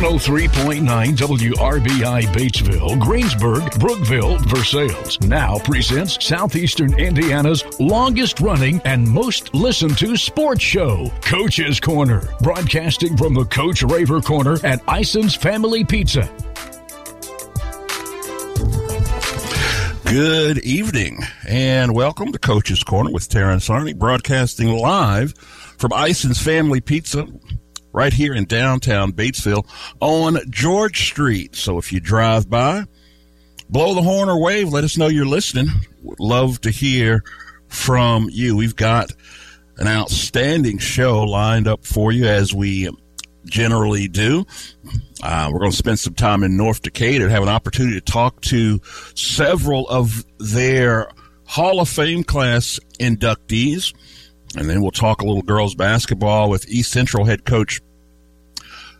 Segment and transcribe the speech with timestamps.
[0.00, 0.80] 103.9
[1.14, 5.18] WRBI Batesville, Greensburg, Brookville, Versailles.
[5.20, 13.14] Now presents Southeastern Indiana's longest running and most listened to sports show, Coach's Corner, broadcasting
[13.14, 16.22] from the Coach Raver Corner at Ison's Family Pizza.
[20.06, 25.34] Good evening and welcome to Coach's Corner with Terrence Arney, broadcasting live
[25.76, 27.28] from Ison's Family Pizza
[27.92, 29.66] right here in downtown Batesville
[30.00, 31.56] on George Street.
[31.56, 32.84] So if you drive by,
[33.68, 35.68] blow the horn or wave, let us know you're listening.
[36.02, 37.22] Would love to hear
[37.68, 38.56] from you.
[38.56, 39.12] We've got
[39.78, 42.90] an outstanding show lined up for you as we
[43.46, 44.46] generally do.
[45.22, 48.12] Uh, we're going to spend some time in North Decatur and have an opportunity to
[48.12, 48.80] talk to
[49.14, 51.10] several of their
[51.46, 53.94] Hall of Fame class inductees.
[54.56, 57.80] And then we'll talk a little girls basketball with East Central head coach,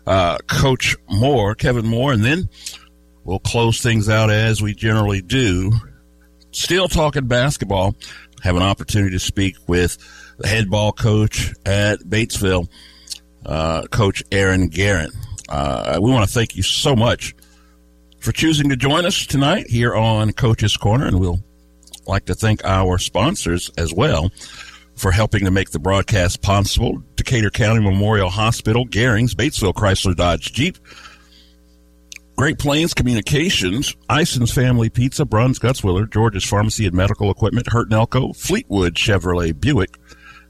[0.06, 2.12] uh, Coach Moore, Kevin Moore.
[2.12, 2.48] And then
[3.24, 5.72] we'll close things out as we generally do.
[6.52, 7.96] Still talking basketball.
[8.42, 9.98] Have an opportunity to speak with
[10.38, 12.68] the head ball coach at Batesville,
[13.44, 15.10] uh, Coach Aaron Garrett.
[15.48, 17.34] Uh, we want to thank you so much
[18.20, 21.40] for choosing to join us tonight here on Coach's Corner, and we'll
[22.06, 24.30] like to thank our sponsors as well
[25.00, 27.02] for helping to make the broadcast possible.
[27.16, 30.76] Decatur County Memorial Hospital, Garings, Batesville Chrysler Dodge Jeep,
[32.36, 37.88] Great Plains Communications, Ison's Family Pizza, Bruns Gutzwiller, George's Pharmacy and Medical Equipment, Hurt
[38.36, 39.96] Fleetwood Chevrolet Buick,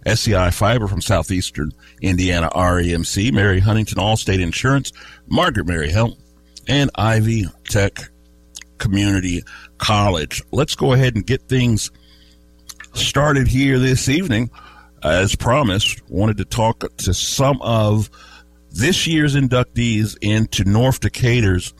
[0.06, 4.92] SEI Fiber from Southeastern Indiana REMC, Mary Huntington Allstate Insurance,
[5.28, 6.18] Margaret Mary Health,
[6.66, 8.10] and Ivy Tech
[8.78, 9.42] Community
[9.78, 10.42] College.
[10.50, 11.90] Let's go ahead and get things
[12.92, 14.50] started here this evening.
[15.02, 18.10] As promised, wanted to talk to some of
[18.70, 21.72] this year's inductees into North Decatur's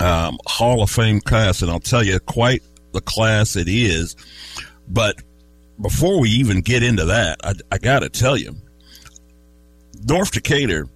[0.00, 4.16] um, Hall of Fame class, and I'll tell you, quite the class it is.
[4.88, 5.16] But
[5.80, 8.54] before we even get into that, I, I got to tell you,
[10.04, 10.86] North Decatur,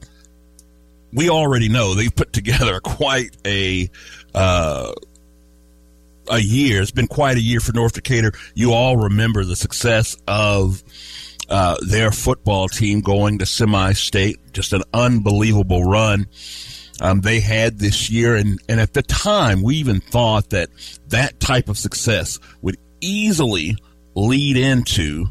[1.12, 3.90] we already know they've put together quite a
[4.34, 4.92] uh,
[6.30, 6.82] a year.
[6.82, 8.32] It's been quite a year for North Decatur.
[8.54, 10.82] You all remember the success of
[11.48, 14.52] uh, their football team going to semi-state.
[14.52, 16.26] Just an unbelievable run.
[17.00, 20.68] Um, they had this year, and, and at the time, we even thought that
[21.08, 23.76] that type of success would easily
[24.14, 25.26] lead into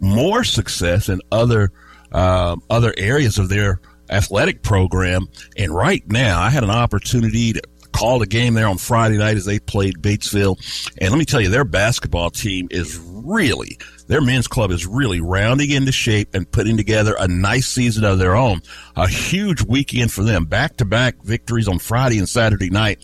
[0.00, 1.70] more success in other
[2.10, 3.80] uh, other areas of their
[4.10, 5.28] athletic program.
[5.56, 7.62] And right now, I had an opportunity to
[7.94, 10.58] called a game there on Friday night as they played Batesville.
[10.98, 13.78] And let me tell you, their basketball team is really,
[14.08, 18.18] their men's club is really rounding into shape and putting together a nice season of
[18.18, 18.60] their own.
[18.96, 20.44] A huge weekend for them.
[20.44, 22.98] Back to back victories on Friday and Saturday night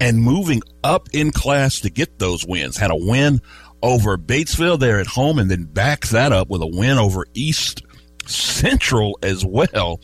[0.00, 2.76] and moving up in class to get those wins.
[2.76, 3.40] Had a win
[3.80, 7.82] over Batesville there at home and then back that up with a win over East
[8.26, 10.00] Central as well.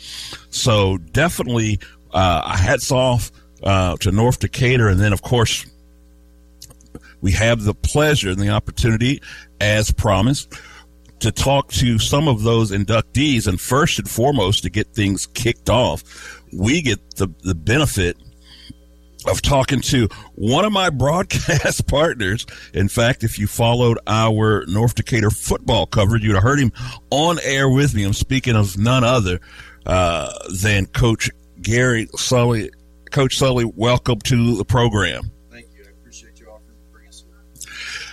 [0.50, 1.80] So definitely,
[2.12, 3.30] uh, hats off
[3.62, 4.88] uh, to North Decatur.
[4.88, 5.66] And then, of course,
[7.20, 9.20] we have the pleasure and the opportunity,
[9.60, 10.52] as promised,
[11.20, 13.46] to talk to some of those inductees.
[13.46, 16.02] And first and foremost, to get things kicked off,
[16.52, 18.16] we get the, the benefit
[19.26, 22.46] of talking to one of my broadcast partners.
[22.72, 26.72] In fact, if you followed our North Decatur football coverage, you'd have heard him
[27.10, 28.04] on air with me.
[28.04, 29.40] I'm speaking of none other
[29.86, 30.32] uh,
[30.62, 31.30] than Coach
[31.60, 32.70] Gary Sully
[33.10, 35.30] Coach Sully, welcome to the program.
[35.50, 35.84] Thank you.
[35.84, 37.68] I appreciate you offering to bring us here.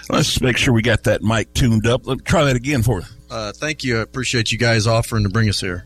[0.10, 2.08] Let's make sure we got that mic tuned up.
[2.08, 3.06] Let me try that again for you.
[3.30, 4.00] Uh, thank you.
[4.00, 5.86] I appreciate you guys offering to bring us here.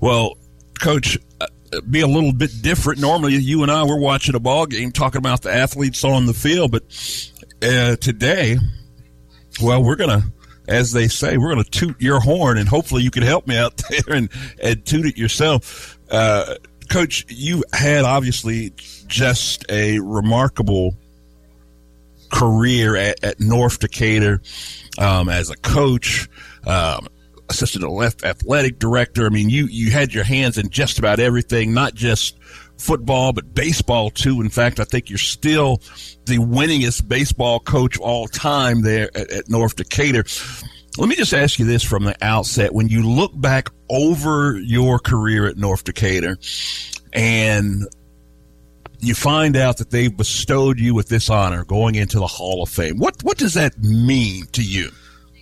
[0.00, 0.38] Well,
[0.80, 1.46] Coach, uh,
[1.90, 3.00] be a little bit different.
[3.00, 6.34] Normally, you and I we're watching a ball game, talking about the athletes on the
[6.34, 6.82] field, but
[7.62, 8.56] uh, today,
[9.60, 10.22] well, we're gonna,
[10.68, 13.76] as they say, we're gonna toot your horn, and hopefully, you can help me out
[13.90, 14.30] there and,
[14.62, 15.98] and toot it yourself.
[16.10, 16.54] Uh,
[16.90, 18.72] Coach, you had obviously
[19.06, 20.96] just a remarkable
[22.30, 24.42] career at, at North Decatur
[24.98, 26.28] um, as a coach,
[26.66, 27.06] um,
[27.48, 27.84] assistant
[28.24, 29.26] athletic director.
[29.26, 32.38] I mean, you you had your hands in just about everything, not just
[32.76, 34.40] football, but baseball too.
[34.40, 35.78] In fact, I think you're still
[36.26, 40.24] the winningest baseball coach all time there at, at North Decatur.
[40.98, 42.74] Let me just ask you this from the outset.
[42.74, 46.38] When you look back over your career at North Decatur
[47.12, 47.86] and
[48.98, 52.68] you find out that they've bestowed you with this honor going into the Hall of
[52.68, 54.90] Fame, what, what does that mean to you?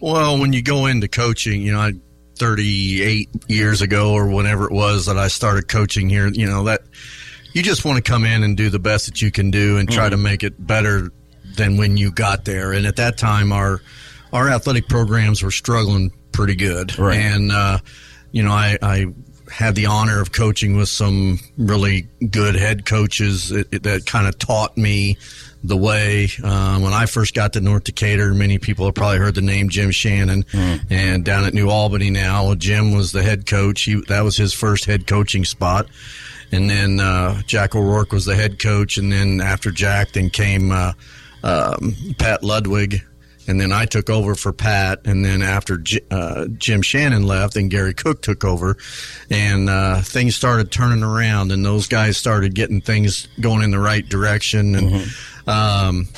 [0.00, 1.92] Well, when you go into coaching, you know, I
[2.38, 6.82] 38 years ago or whenever it was that I started coaching here, you know, that
[7.52, 9.90] you just want to come in and do the best that you can do and
[9.90, 10.12] try mm-hmm.
[10.12, 11.10] to make it better
[11.56, 12.72] than when you got there.
[12.72, 13.80] And at that time, our
[14.32, 16.98] our athletic programs were struggling pretty good.
[16.98, 17.18] Right.
[17.18, 17.78] And, uh,
[18.32, 19.06] you know, I, I
[19.50, 24.38] had the honor of coaching with some really good head coaches that, that kind of
[24.38, 25.16] taught me
[25.64, 26.28] the way.
[26.42, 29.68] Uh, when I first got to North Decatur, many people have probably heard the name
[29.68, 30.80] Jim Shannon, mm.
[30.90, 33.82] and down at New Albany now, Jim was the head coach.
[33.82, 35.86] He, that was his first head coaching spot.
[36.52, 40.72] And then uh, Jack O'Rourke was the head coach, and then after Jack, then came
[40.72, 40.92] uh,
[41.42, 43.02] um, Pat Ludwig,
[43.48, 47.56] and then I took over for Pat, and then after J- uh, Jim Shannon left,
[47.56, 48.76] and Gary Cook took over,
[49.30, 53.80] and uh, things started turning around, and those guys started getting things going in the
[53.80, 54.90] right direction, and.
[54.90, 55.50] Mm-hmm.
[55.50, 56.08] Um,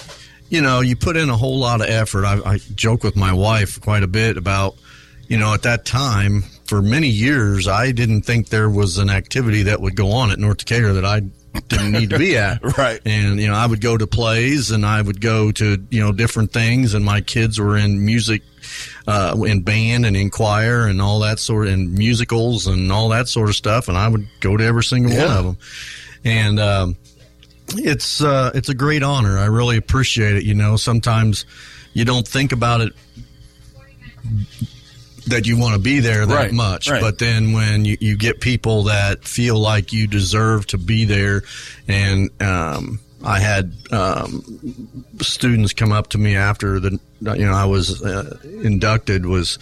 [0.49, 2.25] you know, you put in a whole lot of effort.
[2.25, 4.75] I, I joke with my wife quite a bit about,
[5.29, 9.63] you know, at that time, for many years, I didn't think there was an activity
[9.65, 11.23] that would go on at North Decatur that I
[11.69, 12.63] didn't need to be at.
[12.79, 13.01] right.
[13.05, 16.13] And, you know, I would go to plays and I would go to, you know,
[16.13, 18.43] different things and my kids were in music,
[19.07, 23.09] uh, in band and in choir and all that sort of, and musicals and all
[23.11, 23.89] that sort of stuff.
[23.89, 25.27] And I would go to every single yeah.
[25.27, 25.59] one of them.
[26.25, 26.97] And, um,
[27.73, 29.39] it's, uh, it's a great honor.
[29.39, 30.45] I really appreciate it.
[30.45, 31.45] You know, sometimes
[31.93, 32.93] you don't think about it
[35.27, 36.91] that you want to be there that right, much.
[36.91, 37.01] Right.
[37.01, 41.43] But then when you, you get people that feel like you deserve to be there,
[41.89, 47.67] and um, I had um, students come up to me after the you know I
[47.67, 49.59] was uh, inducted was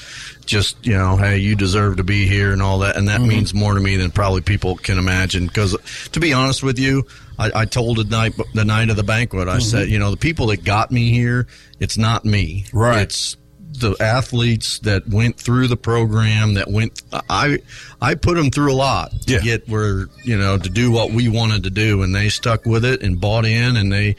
[0.47, 3.31] just you know hey you deserve to be here and all that and that mm-hmm.
[3.31, 5.77] means more to me than probably people can imagine because
[6.13, 7.05] to be honest with you
[7.37, 9.61] I, I, told the night the night of the banquet I mm-hmm.
[9.61, 11.49] said you know the people that got me here
[11.81, 13.37] it's not me right it's
[13.79, 17.59] the athletes that went through the program that went I
[18.01, 19.41] I put them through a lot to yeah.
[19.41, 22.85] get where you know to do what we wanted to do and they stuck with
[22.85, 24.17] it and bought in and they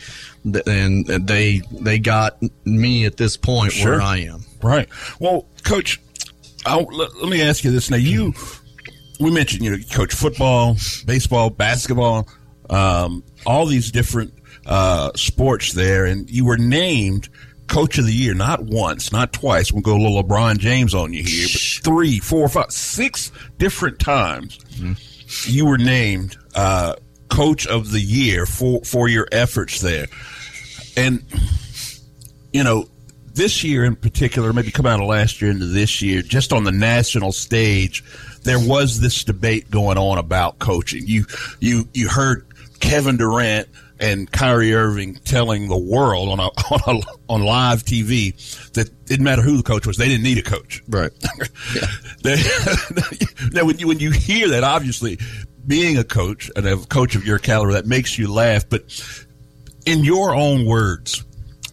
[0.65, 3.93] and they they got me at this point sure.
[3.93, 4.43] where I am.
[4.61, 4.89] Right.
[5.19, 6.01] Well, coach,
[6.65, 7.97] I'll, let, let me ask you this now.
[7.97, 8.33] You
[9.19, 10.75] we mentioned you know coach football,
[11.05, 12.27] baseball, basketball,
[12.69, 14.33] um, all these different
[14.65, 17.29] uh, sports there, and you were named
[17.69, 19.71] coach of the year, not once, not twice.
[19.71, 23.99] We'll go a little LeBron James on you here, but three, four, five, six different
[23.99, 24.93] times mm-hmm.
[25.45, 26.95] you were named uh,
[27.29, 30.07] coach of the year for for your efforts there.
[30.97, 31.23] And
[32.51, 32.87] you know,
[33.33, 36.63] this year in particular, maybe come out of last year into this year, just on
[36.63, 38.03] the national stage,
[38.43, 41.03] there was this debate going on about coaching.
[41.05, 41.25] You
[41.59, 42.45] you you heard
[42.79, 43.69] Kevin Durant
[43.99, 48.33] and Kyrie Irving telling the world on a, on a, on live TV
[48.73, 50.83] that it didn't matter who the coach was, they didn't need a coach.
[50.87, 51.11] Right.
[52.23, 52.35] they,
[53.51, 55.19] now, when you when you hear that, obviously,
[55.67, 58.67] being a coach and a coach of your caliber, that makes you laugh.
[58.69, 59.03] But
[59.85, 61.23] in your own words,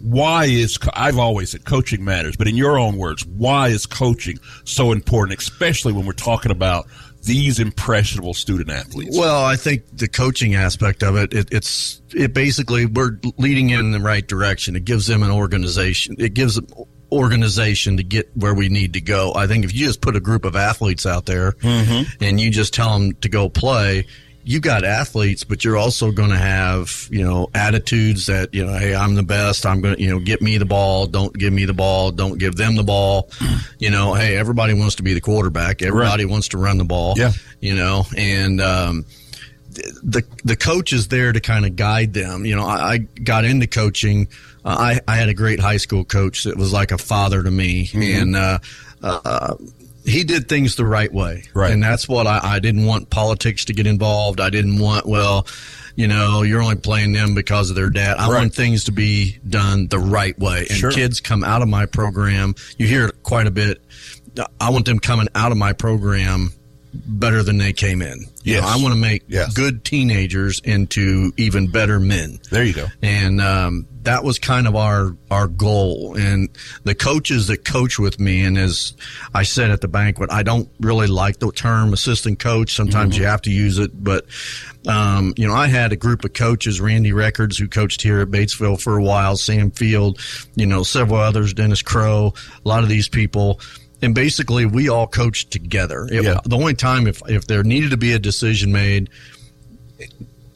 [0.00, 4.38] why is I've always said coaching matters, but in your own words, why is coaching
[4.64, 6.86] so important, especially when we're talking about
[7.26, 9.18] these impressionable student athletes?
[9.18, 13.90] Well, I think the coaching aspect of it, it, it's it basically we're leading in
[13.90, 14.76] the right direction.
[14.76, 16.16] It gives them an organization.
[16.18, 16.66] It gives them
[17.12, 19.32] organization to get where we need to go.
[19.34, 22.24] I think if you just put a group of athletes out there mm-hmm.
[22.24, 24.06] and you just tell them to go play,
[24.46, 28.74] you got athletes, but you're also going to have, you know, attitudes that, you know,
[28.74, 29.66] hey, I'm the best.
[29.66, 31.08] I'm going to, you know, get me the ball.
[31.08, 32.12] Don't give me the ball.
[32.12, 33.28] Don't give them the ball.
[33.78, 35.82] You know, hey, everybody wants to be the quarterback.
[35.82, 36.30] Everybody right.
[36.30, 37.14] wants to run the ball.
[37.16, 37.32] Yeah.
[37.60, 39.04] You know, and, um,
[40.02, 42.46] the the coach is there to kind of guide them.
[42.46, 44.28] You know, I, I got into coaching.
[44.64, 47.50] Uh, I I had a great high school coach that was like a father to
[47.50, 48.02] me, mm-hmm.
[48.02, 48.58] and uh,
[49.02, 49.56] uh,
[50.06, 51.44] he did things the right way.
[51.52, 51.72] Right.
[51.72, 54.40] And that's what I, I didn't want politics to get involved.
[54.40, 55.46] I didn't want, well,
[55.96, 58.18] you know, you're only playing them because of their dad.
[58.18, 58.38] I right.
[58.38, 60.60] want things to be done the right way.
[60.60, 60.92] And sure.
[60.92, 62.54] kids come out of my program.
[62.78, 63.82] You hear it quite a bit.
[64.60, 66.52] I want them coming out of my program
[66.92, 68.26] better than they came in.
[68.42, 69.54] Yeah, I want to make yes.
[69.54, 72.38] good teenagers into even better men.
[72.50, 72.86] There you go.
[73.02, 76.16] And um, that was kind of our our goal.
[76.16, 76.48] And
[76.84, 78.94] the coaches that coach with me, and as
[79.34, 82.74] I said at the banquet, I don't really like the term assistant coach.
[82.74, 83.22] Sometimes mm-hmm.
[83.22, 84.24] you have to use it, but
[84.86, 88.28] um, you know, I had a group of coaches, Randy Records, who coached here at
[88.28, 90.20] Batesville for a while, Sam Field,
[90.54, 92.32] you know, several others, Dennis Crow,
[92.64, 93.60] a lot of these people
[94.02, 96.06] and basically we all coached together.
[96.10, 96.38] It, yeah.
[96.44, 99.08] The only time if if there needed to be a decision made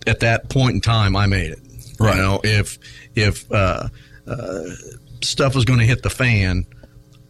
[0.06, 1.60] at that point in time, I made it.
[1.98, 2.16] Right.
[2.16, 2.78] You know, if
[3.14, 3.88] if uh,
[4.26, 4.62] uh,
[5.22, 6.66] stuff was going to hit the fan,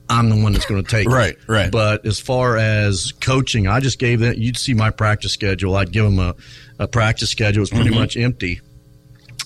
[0.08, 1.10] I'm the one that's going to take it.
[1.10, 1.70] Right, right.
[1.70, 4.38] But as far as coaching, I just gave that.
[4.38, 5.76] You'd see my practice schedule.
[5.76, 6.34] I'd give them a,
[6.78, 7.62] a practice schedule.
[7.62, 8.60] It's pretty much empty.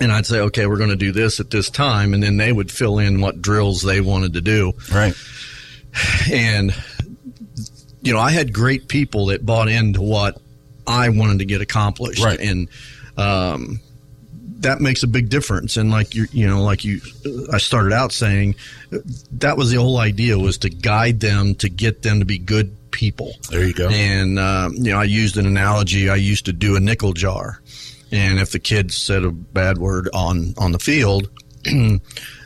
[0.01, 2.15] And I'd say, okay, we're going to do this at this time.
[2.15, 4.73] And then they would fill in what drills they wanted to do.
[4.93, 5.15] Right.
[6.33, 6.75] And,
[8.01, 10.41] you know, I had great people that bought into what
[10.87, 12.25] I wanted to get accomplished.
[12.25, 12.41] Right.
[12.41, 12.69] And,
[13.17, 13.81] um,
[14.65, 15.77] that makes a big difference.
[15.77, 17.01] And like you, you know, like you,
[17.53, 18.57] I started out saying,
[19.33, 22.77] that was the whole idea was to guide them to get them to be good
[22.91, 23.33] people.
[23.51, 23.89] There you go.
[23.89, 26.11] And um, you know, I used an analogy.
[26.11, 27.63] I used to do a nickel jar,
[28.11, 31.31] and if the kid said a bad word on on the field.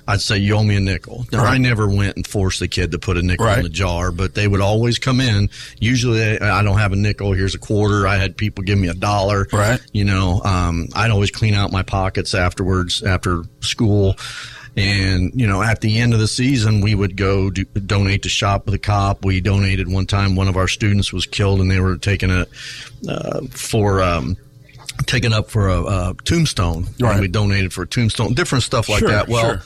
[0.08, 1.26] I'd say you owe me a nickel.
[1.30, 1.54] Now Right.
[1.54, 3.58] I never went and forced the kid to put a nickel Right.
[3.58, 5.50] in the jar, but they would always come in.
[5.78, 7.34] Usually, I don't have a nickel.
[7.34, 8.06] Here's a quarter.
[8.08, 9.46] I had people give me a dollar.
[9.52, 9.80] Right.
[9.92, 14.16] You know, um, I'd always clean out my pockets afterwards after school.
[14.76, 18.28] And, you know, at the end of the season, we would go do, donate to
[18.28, 19.24] Shop with a Cop.
[19.24, 22.46] We donated one time, one of our students was killed and they were taking a,
[23.08, 24.36] uh, for, um,
[25.06, 26.86] taken up for a, a tombstone.
[27.00, 27.12] Right.
[27.12, 29.28] And we donated for a tombstone, different stuff like Sure, that.
[29.28, 29.62] Well, sure.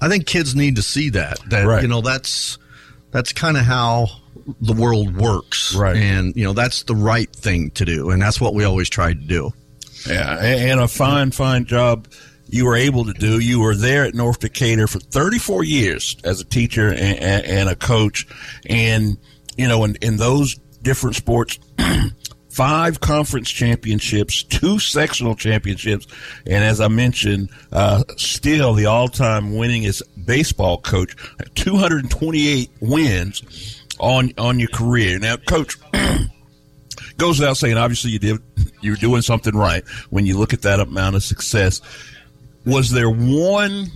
[0.00, 1.82] I think kids need to see that, that, Right.
[1.82, 2.58] you know, that's,
[3.10, 4.08] that's kind of how
[4.60, 5.74] the world works.
[5.74, 5.96] Right.
[5.96, 8.10] And, you know, that's the right thing to do.
[8.10, 9.52] And that's what we always tried to do.
[10.06, 12.06] Yeah, and a fine, fine job
[12.48, 13.40] you were able to do.
[13.40, 17.68] You were there at North Decatur for 34 years as a teacher and, and, and
[17.68, 18.26] a coach,
[18.68, 19.16] and
[19.56, 21.58] you know, in, in those different sports.
[22.56, 26.06] Five conference championships, two sectional championships,
[26.46, 31.14] and as I mentioned, uh, still the all-time winningest baseball coach,
[31.54, 35.18] 228 wins on on your career.
[35.18, 35.76] Now, coach,
[37.18, 37.76] goes without saying.
[37.76, 38.38] Obviously, you did
[38.80, 41.82] you're doing something right when you look at that amount of success.
[42.64, 43.90] Was there one,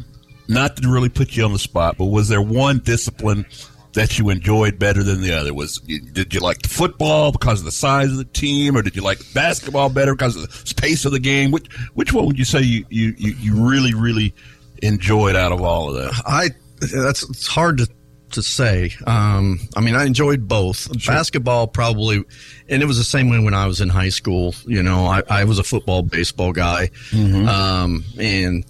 [0.49, 3.47] not to really put you on the spot, but was there one discipline
[3.93, 5.53] that you enjoyed better than the other?
[5.53, 8.97] Was did you like the football because of the size of the team, or did
[8.97, 11.51] you like basketball better because of the pace of the game?
[11.51, 14.35] Which which one would you say you you, you, really really
[14.83, 16.23] enjoyed out of all of that?
[16.27, 17.89] I that's it's hard to
[18.33, 18.93] to say.
[19.07, 20.89] Um, I mean, I enjoyed both.
[21.07, 22.25] Basketball probably,
[22.69, 24.55] and it was the same way when I was in high school.
[24.67, 28.65] You know, I, I was a football, baseball guy, um, and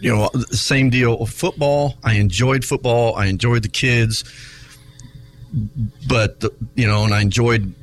[0.00, 1.18] you know, same deal.
[1.18, 3.14] With football, I enjoyed football.
[3.16, 4.24] I enjoyed the kids,
[6.08, 7.74] but the, you know, and I enjoyed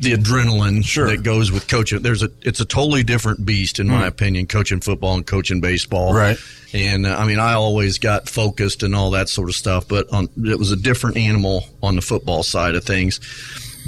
[0.00, 1.08] the adrenaline Sure.
[1.08, 2.00] that goes with coaching.
[2.02, 6.14] There's a it's a totally different beast in my opinion, coaching football and coaching baseball.
[6.14, 6.38] Right.
[6.72, 10.10] And uh, I mean, I always got focused and all that sort of stuff, but
[10.12, 13.20] on it was a different animal on the football side of things.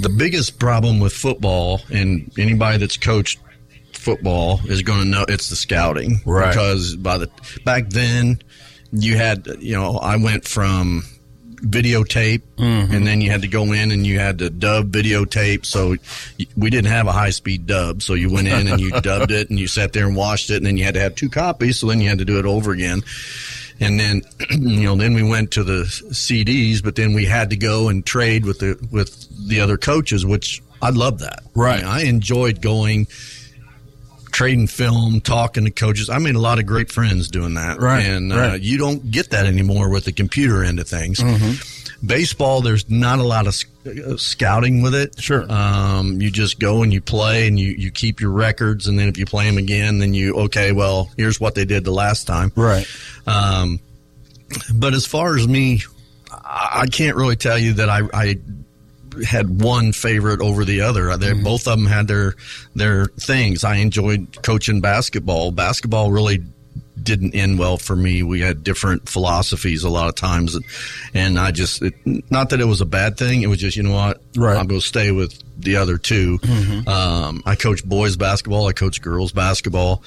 [0.01, 3.39] The biggest problem with football, and anybody that's coached
[3.97, 6.49] football is going to know it's the scouting, Right.
[6.49, 7.29] Because by the
[7.63, 8.41] back then,
[8.91, 11.03] you had you know I went from
[11.63, 12.93] videotape mm-hmm.
[12.93, 15.65] and then you had to go in and you had to dub videotape.
[15.65, 15.95] So
[16.57, 18.01] we didn't have a high speed dub.
[18.01, 20.57] So you went in and you dubbed it and you sat there and watched it
[20.57, 21.79] and then you had to have two copies.
[21.79, 23.01] So then you had to do it over again.
[23.79, 24.21] And then
[24.51, 28.05] you know then we went to the CDs but then we had to go and
[28.05, 31.43] trade with the with the other coaches which I love that.
[31.55, 31.79] Right.
[31.79, 33.07] I, mean, I enjoyed going
[34.33, 36.09] trading film, talking to coaches.
[36.09, 37.79] I made a lot of great friends doing that.
[37.79, 38.61] Right, And uh, right.
[38.61, 41.19] you don't get that anymore with the computer end of things.
[41.19, 42.05] Mm-hmm.
[42.05, 45.17] Baseball, there's not a lot of uh, scouting with it.
[45.21, 45.49] Sure.
[45.49, 48.87] Um, you just go and you play and you, you keep your records.
[48.87, 51.85] And then if you play them again, then you, okay, well, here's what they did
[51.85, 52.51] the last time.
[52.55, 52.85] Right.
[53.25, 53.79] Um,
[54.75, 55.81] but as far as me,
[56.31, 58.37] I I can't really tell you that I, I
[59.25, 61.15] had one favorite over the other.
[61.17, 61.43] They mm-hmm.
[61.43, 62.35] both of them had their
[62.75, 63.63] their things.
[63.63, 65.51] I enjoyed coaching basketball.
[65.51, 66.43] Basketball really
[67.01, 68.23] didn't end well for me.
[68.23, 70.57] We had different philosophies a lot of times,
[71.13, 71.93] and I just it,
[72.31, 73.41] not that it was a bad thing.
[73.41, 74.57] It was just you know what, Right.
[74.57, 76.39] I'm going to stay with the other 2
[76.87, 78.67] Um, I coach boys basketball.
[78.67, 80.03] I coach girls basketball.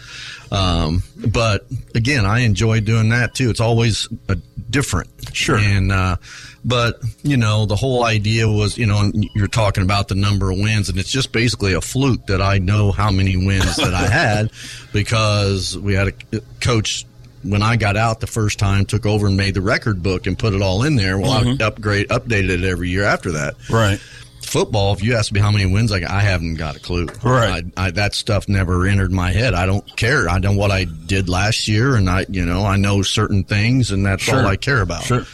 [0.50, 3.50] Um, but again, I enjoy doing that too.
[3.50, 4.36] It's always a
[4.70, 5.10] different.
[5.32, 5.56] Sure.
[5.58, 6.16] And, uh,
[6.64, 10.50] but you know, the whole idea was, you know, and you're talking about the number
[10.50, 13.94] of wins and it's just basically a fluke that I know how many wins that
[13.94, 14.50] I had
[14.92, 17.06] because we had a coach
[17.42, 20.36] when I got out the first time, took over and made the record book and
[20.36, 21.16] put it all in there.
[21.18, 24.00] Well, I upgrade, updated it every year after that Right.
[24.56, 27.06] Football, if you ask me how many wins I got, I haven't got a clue.
[27.22, 27.62] Right.
[27.76, 29.52] I, I, that stuff never entered my head.
[29.52, 30.30] I don't care.
[30.30, 33.90] I know what I did last year, and I, you know, I know certain things,
[33.90, 34.38] and that's Sure.
[34.40, 35.02] all I care about.
[35.02, 35.24] Sure.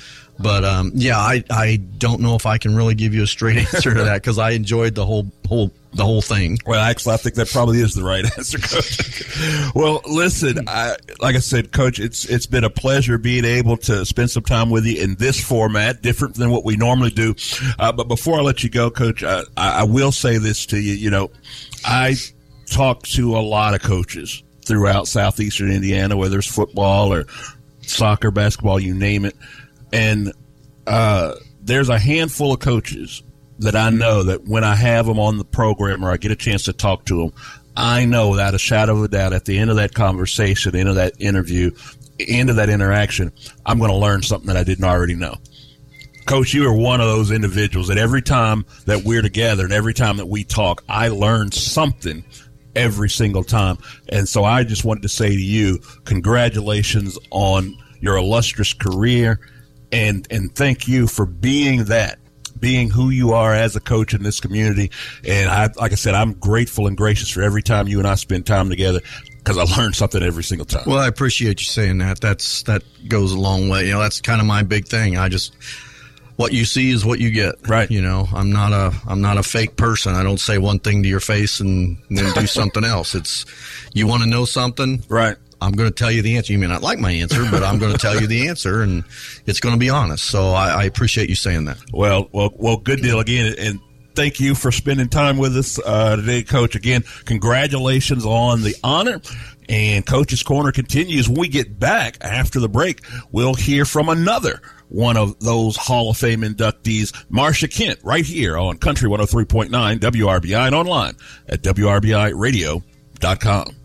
[0.43, 3.57] But um, yeah, I, I don't know if I can really give you a straight
[3.75, 6.59] answer to that because I enjoyed the whole whole the whole thing.
[6.67, 9.75] Well, actually, I think that probably is the right answer, Coach.
[9.75, 14.05] well, listen, I, like I said, Coach, it's it's been a pleasure being able to
[14.07, 17.35] spend some time with you in this format, different than what we normally do.
[17.79, 20.95] Uh, but before I let you go, Coach, I, I will say this to you.
[20.95, 21.31] You know,
[21.85, 22.17] I
[22.71, 27.27] talk to a lot of coaches throughout southeastern Indiana, whether it's football or
[27.83, 29.37] soccer, basketball, you name it,
[29.93, 30.33] and
[30.87, 33.23] uh, there's a handful of coaches
[33.59, 36.37] that I know that when I have them on the program or I get a
[36.37, 37.33] chance to talk to them,
[37.77, 40.89] I know without a shadow of a doubt at the end of that conversation, end
[40.89, 41.71] of that interview,
[42.19, 43.33] end of that interaction,
[43.65, 45.37] I'm going to learn something that I didn't already know.
[46.27, 49.95] Coach, you are one of those individuals that every time that we're together and every
[49.95, 52.25] time that we talk, I learn something
[52.77, 53.79] every single time.
[54.09, 59.41] And so I just wanted to say to you, congratulations on your illustrious career
[59.93, 62.19] and, and thank you for being that
[62.63, 64.91] being who you are as a coach in this community.
[65.27, 68.15] And I, like I said, I'm grateful and gracious for every time you and I
[68.15, 69.01] spend time together
[69.39, 70.85] because I learn something every single time.
[70.87, 72.21] Well, I appreciate you saying that.
[72.21, 73.87] That's that goes a long way.
[73.87, 75.19] You know, that's kind of my big thing.
[75.19, 75.55] I just
[76.37, 77.69] what you see is what you get.
[77.69, 77.91] Right.
[77.91, 80.15] You know, I'm not a I'm not a fake person.
[80.15, 83.15] I don't say one thing to your face and then do something else.
[83.15, 83.45] It's
[83.93, 85.37] you want to know something, right?
[85.63, 86.53] I'm going to tell you the answer.
[86.53, 89.05] You may not like my answer, but I'm going to tell you the answer, and
[89.47, 90.25] it's going to be honest.
[90.25, 91.79] So I, I appreciate you saying that.
[91.93, 93.79] Well, well, well, good deal again, and
[94.15, 96.75] thank you for spending time with us uh, today, Coach.
[96.75, 99.21] Again, congratulations on the honor.
[99.69, 101.29] And Coach's Corner continues.
[101.29, 103.01] When we get back after the break,
[103.31, 108.59] we'll hear from another one of those Hall of Fame inductees, Marcia Kent, right here
[108.59, 111.15] on Country 103.9 WRBI and online
[111.49, 113.77] at WRBIRadio.com.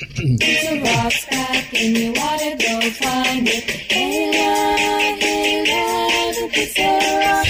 [0.00, 3.80] There's a rock back go find it.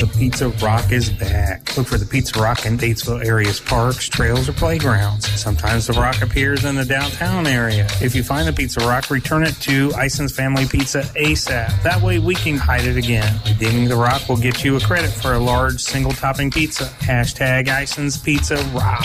[0.00, 1.76] the Pizza Rock is back.
[1.76, 5.28] Look for the Pizza Rock in Batesville area's parks, trails, or playgrounds.
[5.40, 7.86] Sometimes the rock appears in the downtown area.
[8.00, 11.82] If you find the Pizza Rock, return it to Ison's Family Pizza ASAP.
[11.82, 13.40] That way we can hide it again.
[13.46, 16.84] Redeeming the rock will get you a credit for a large single topping pizza.
[17.00, 19.04] Hashtag Ison's Pizza Rock.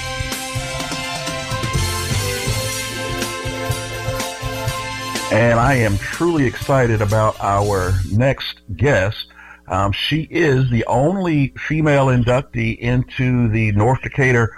[5.31, 9.27] And I am truly excited about our next guest.
[9.65, 14.53] Um, she is the only female inductee into the North Decatur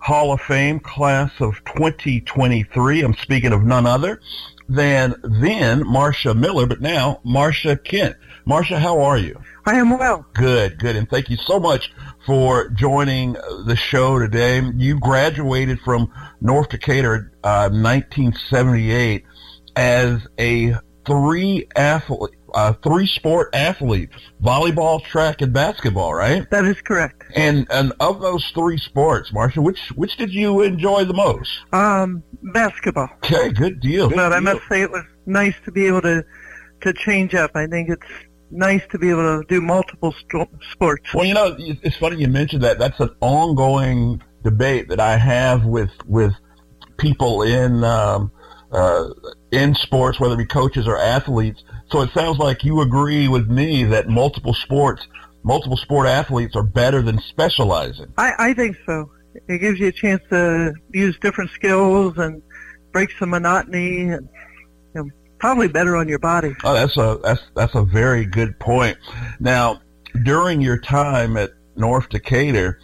[0.00, 3.02] Hall of Fame class of 2023.
[3.02, 4.20] I'm speaking of none other
[4.68, 8.16] than then Marcia Miller, but now Marcia Kent.
[8.44, 9.40] Marcia, how are you?
[9.66, 10.26] I am well.
[10.34, 10.96] Good, good.
[10.96, 11.92] And thank you so much
[12.26, 14.62] for joining the show today.
[14.74, 19.24] You graduated from North Decatur uh, 1978
[19.78, 20.74] as a
[21.06, 24.10] three athlete, uh, three sport athlete:
[24.42, 26.12] volleyball, track, and basketball.
[26.12, 26.50] Right?
[26.50, 27.22] That is correct.
[27.34, 31.50] And and of those three sports, Marcia, which which did you enjoy the most?
[31.72, 33.08] Um, basketball.
[33.24, 34.08] Okay, good deal.
[34.10, 36.24] But Good I must say it was nice to be able to
[36.80, 37.52] to change up.
[37.54, 38.06] I think it's
[38.50, 41.14] nice to be able to do multiple st- sports.
[41.14, 42.78] Well, you know, it's funny you mentioned that.
[42.78, 46.32] That's an ongoing debate that I have with with
[46.96, 48.32] people in um,
[48.72, 49.08] uh,
[49.50, 51.62] in sports, whether it be coaches or athletes.
[51.90, 55.06] So it sounds like you agree with me that multiple sports,
[55.42, 58.12] multiple sport athletes are better than specializing.
[58.18, 59.10] I, I think so.
[59.48, 62.42] It gives you a chance to use different skills and
[62.92, 64.28] break some monotony and
[64.94, 66.54] you know, probably better on your body.
[66.64, 68.98] Oh, that's a that's that's a very good point.
[69.38, 69.80] Now,
[70.24, 72.80] during your time at North Decatur,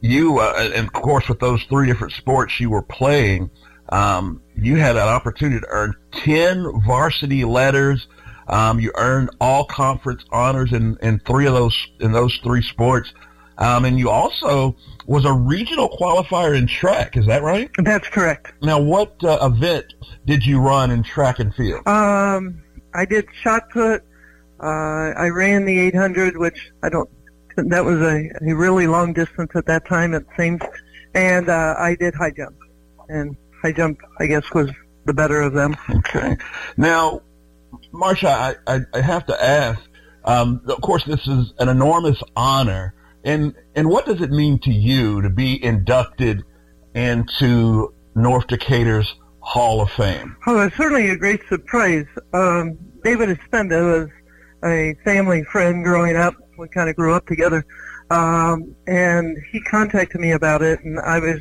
[0.00, 3.50] you uh, and of course with those three different sports you were playing,
[3.90, 8.06] um, you had an opportunity to earn ten varsity letters.
[8.48, 13.12] Um, you earned all conference honors in, in three of those in those three sports,
[13.58, 17.16] um, and you also was a regional qualifier in track.
[17.16, 17.70] Is that right?
[17.78, 18.52] That's correct.
[18.62, 19.94] Now, what uh, event
[20.26, 21.86] did you run in track and field?
[21.88, 22.62] Um,
[22.94, 24.02] I did shot put.
[24.60, 27.08] Uh, I ran the 800, which I don't.
[27.56, 30.14] That was a, a really long distance at that time.
[30.14, 30.60] It seems,
[31.14, 32.56] and uh, I did high jump,
[33.08, 34.70] and high jump I guess was
[35.04, 35.76] the better of them.
[35.90, 36.36] Okay.
[36.76, 37.22] Now,
[37.92, 39.80] Marcia, I, I, I have to ask.
[40.24, 42.94] Um, of course, this is an enormous honor,
[43.24, 46.44] and and what does it mean to you to be inducted
[46.94, 50.36] into North Decatur's Hall of Fame?
[50.46, 52.06] Oh, it's certainly a great surprise.
[52.34, 54.10] Um, David Espenda was
[54.64, 56.34] a family friend growing up.
[56.58, 57.64] We kind of grew up together.
[58.10, 61.40] Um, and he contacted me about it, and I was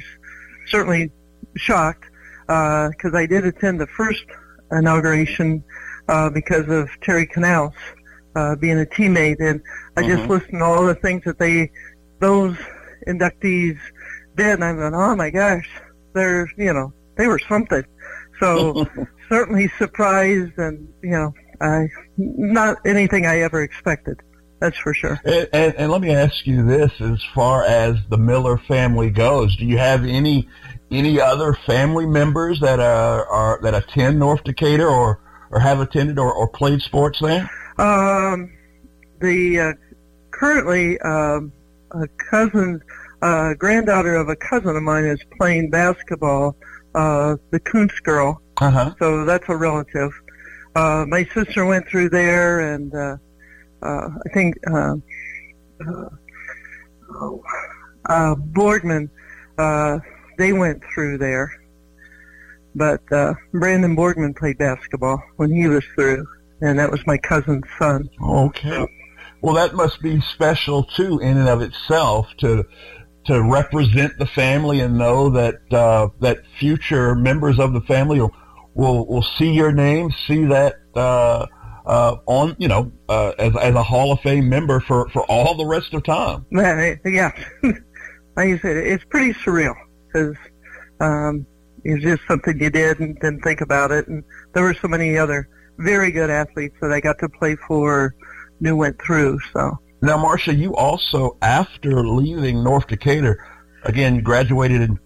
[0.67, 1.11] certainly
[1.57, 2.05] shocked
[2.47, 4.23] because I did attend the first
[4.71, 5.63] inauguration
[6.07, 7.73] uh, because of Terry Canals
[8.35, 9.61] uh, being a teammate, and
[9.97, 10.29] I just Mhm.
[10.29, 11.71] listened to all the things that they,
[12.19, 12.55] those
[13.07, 13.77] inductees
[14.35, 15.67] did, and I went, oh my gosh,
[16.13, 17.83] they're, you know, they were something.
[18.39, 18.85] So
[19.29, 24.19] certainly surprised, and you know, I not anything I ever expected.
[24.59, 25.19] That's for sure.
[25.23, 29.55] And, and, and let me ask you this: as far as the Miller family goes,
[29.57, 30.47] do you have any
[30.91, 35.19] any other family members that are, are that attend North Decatur or
[35.49, 37.49] or have attended or, or played sports there?
[37.77, 38.53] Um,
[39.19, 39.73] the uh,
[40.31, 41.51] currently um,
[41.91, 42.81] a cousin,
[43.21, 46.55] uh, granddaughter of a cousin of mine is playing basketball.
[46.95, 48.41] Uh, the Kuntz girl.
[48.59, 48.95] Uh huh.
[48.99, 50.11] So that's a relative.
[50.75, 53.17] Uh, my sister went through there, and uh,
[53.83, 54.95] uh, I think uh,
[55.87, 56.09] uh,
[58.05, 59.09] uh, Boardman.
[59.57, 59.99] Uh,
[60.37, 61.51] they went through there,
[62.75, 66.25] but uh, Brandon Boardman played basketball when he was through,
[66.61, 68.09] and that was my cousin's son.
[68.21, 68.87] Okay.
[69.41, 72.65] Well, that must be special too, in and of itself, to
[73.25, 78.33] to represent the family and know that uh, that future members of the family will
[78.73, 81.45] will, will see your name, see that uh,
[81.85, 85.55] uh, on you know uh, as as a Hall of Fame member for for all
[85.55, 86.45] the rest of time.
[86.51, 87.31] Yeah,
[88.35, 89.75] like you said, it's pretty surreal
[90.07, 90.35] because
[90.99, 91.45] um,
[91.83, 94.07] it's just something you did and didn't think about it.
[94.07, 98.15] And there were so many other very good athletes that I got to play for,
[98.59, 99.39] knew went through.
[99.53, 103.45] So Now, Marcia, you also after leaving North Decatur,
[103.83, 104.99] again, graduated in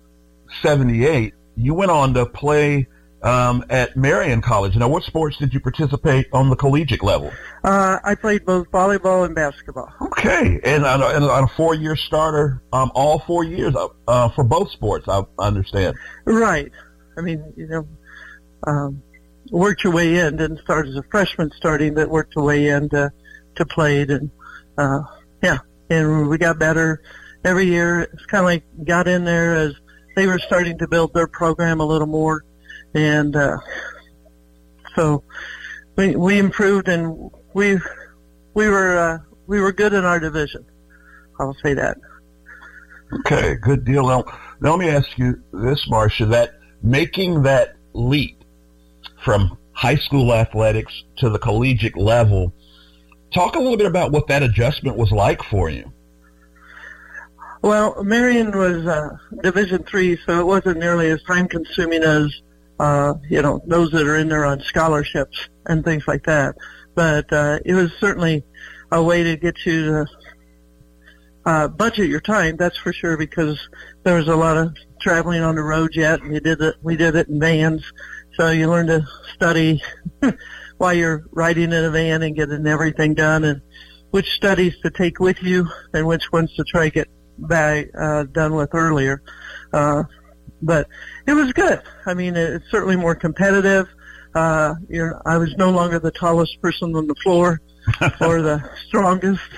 [0.61, 1.33] '78.
[1.55, 2.87] You went on to play
[3.23, 4.75] um, at Marion College.
[4.75, 7.31] Now, what sports did you participate on the collegiate level?
[7.63, 9.91] uh, I played both volleyball and basketball.
[10.01, 14.29] Okay, and on a, and on a four-year starter, um, all four years uh, uh,
[14.29, 15.07] for both sports.
[15.07, 15.95] I understand.
[16.25, 16.71] Right.
[17.17, 17.87] I mean, you know,
[18.65, 19.03] um,
[19.51, 20.37] worked your way in.
[20.37, 23.11] Didn't start as a freshman starting, but worked your way in to,
[23.55, 24.09] to played.
[24.09, 24.31] And,
[24.77, 25.01] uh,
[25.43, 27.01] yeah, and we got better
[27.43, 28.01] every year.
[28.01, 29.73] It's kind of like got in there as
[30.15, 32.43] they were starting to build their program a little more.
[32.93, 33.57] And, uh,
[34.95, 35.23] so
[35.95, 37.79] we, we improved and we,
[38.53, 40.65] we were, uh, we were good in our division.
[41.39, 41.97] I'll say that.
[43.19, 44.07] Okay, good deal.
[44.07, 44.23] Now,
[44.61, 48.43] now let me ask you this, Marcia, that making that leap
[49.23, 52.53] from high school athletics to the collegiate level,
[53.33, 55.91] talk a little bit about what that adjustment was like for you.
[57.61, 62.31] Well, Marion was uh, Division three, so it wasn't nearly as time consuming as
[62.81, 66.55] uh, you know those that are in there on scholarships and things like that.
[66.95, 68.43] But uh, it was certainly
[68.91, 70.05] a way to get you to
[71.45, 72.57] uh, budget your time.
[72.57, 73.59] That's for sure, because
[74.03, 76.75] there was a lot of traveling on the road yet, and you did it.
[76.81, 77.83] We did it in vans,
[78.33, 79.83] so you learn to study
[80.79, 83.61] while you're riding in a van and getting everything done and
[84.09, 88.23] which studies to take with you and which ones to try to get back, uh,
[88.23, 89.21] done with earlier.
[89.71, 90.03] Uh,
[90.61, 90.87] but
[91.27, 91.81] it was good.
[92.05, 93.87] I mean, it's certainly more competitive.
[94.33, 97.61] Uh, you know, I was no longer the tallest person on the floor
[98.21, 99.41] or the strongest.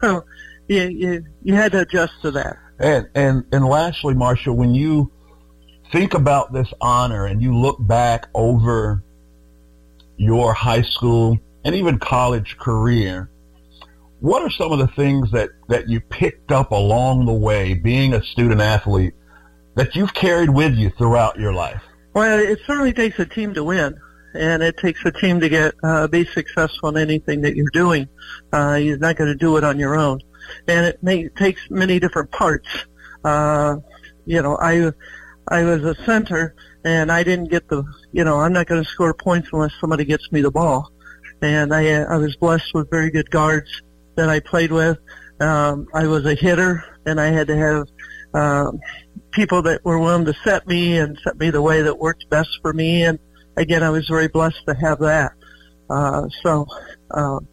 [0.00, 0.24] So
[0.66, 2.56] you, you, you had to adjust to that.
[2.78, 5.12] And, and, and lastly, Marcia, when you
[5.92, 9.02] think about this honor and you look back over
[10.16, 13.30] your high school and even college career,
[14.20, 18.14] what are some of the things that, that you picked up along the way being
[18.14, 19.14] a student athlete
[19.78, 21.80] that you've carried with you throughout your life?
[22.12, 23.96] Well, it certainly takes a team to win,
[24.34, 28.08] and it takes a team to get uh, be successful in anything that you're doing.
[28.52, 30.20] Uh, you're not going to do it on your own,
[30.66, 32.68] and it may, takes many different parts.
[33.24, 33.76] Uh,
[34.26, 34.90] you know, I
[35.46, 37.84] I was a center, and I didn't get the.
[38.10, 40.90] You know, I'm not going to score points unless somebody gets me the ball,
[41.40, 43.70] and I I was blessed with very good guards
[44.16, 44.98] that I played with.
[45.40, 47.86] Um, I was a hitter, and I had to have
[48.34, 48.80] um,
[49.38, 52.50] people that were willing to set me and set me the way that worked best
[52.60, 53.04] for me.
[53.04, 53.20] And
[53.56, 55.30] again, I was very blessed to have that.
[55.88, 56.66] Uh, so,
[57.12, 57.46] um,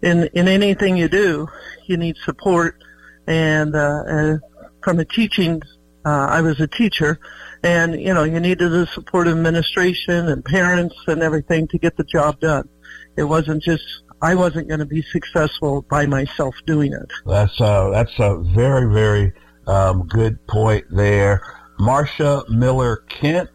[0.00, 1.46] in in anything you do,
[1.84, 2.82] you need support.
[3.26, 4.36] And uh, uh,
[4.82, 5.60] from a teaching,
[6.06, 7.20] uh, I was a teacher,
[7.62, 11.98] and you know you needed the support of administration and parents and everything to get
[11.98, 12.70] the job done.
[13.18, 13.84] It wasn't just
[14.22, 17.10] I wasn't going to be successful by myself doing it.
[17.26, 19.34] That's uh, that's a very very
[19.68, 21.42] um, good point there.
[21.78, 23.50] Marcia Miller Kent,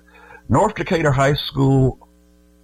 [0.47, 2.07] North Decatur High School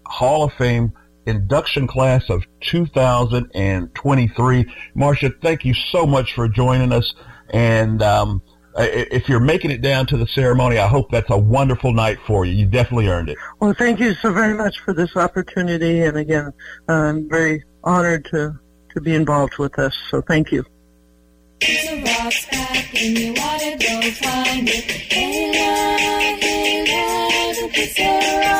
[0.05, 0.93] Hall of Fame
[1.25, 4.65] induction class of 2023.
[4.95, 7.13] Marcia, thank you so much for joining us.
[7.49, 8.41] And um,
[8.77, 12.45] if you're making it down to the ceremony, I hope that's a wonderful night for
[12.45, 12.53] you.
[12.53, 13.37] You definitely earned it.
[13.59, 16.01] Well, thank you so very much for this opportunity.
[16.01, 16.53] And again,
[16.87, 18.59] I'm very honored to,
[18.93, 19.95] to be involved with this.
[20.09, 20.65] So thank you.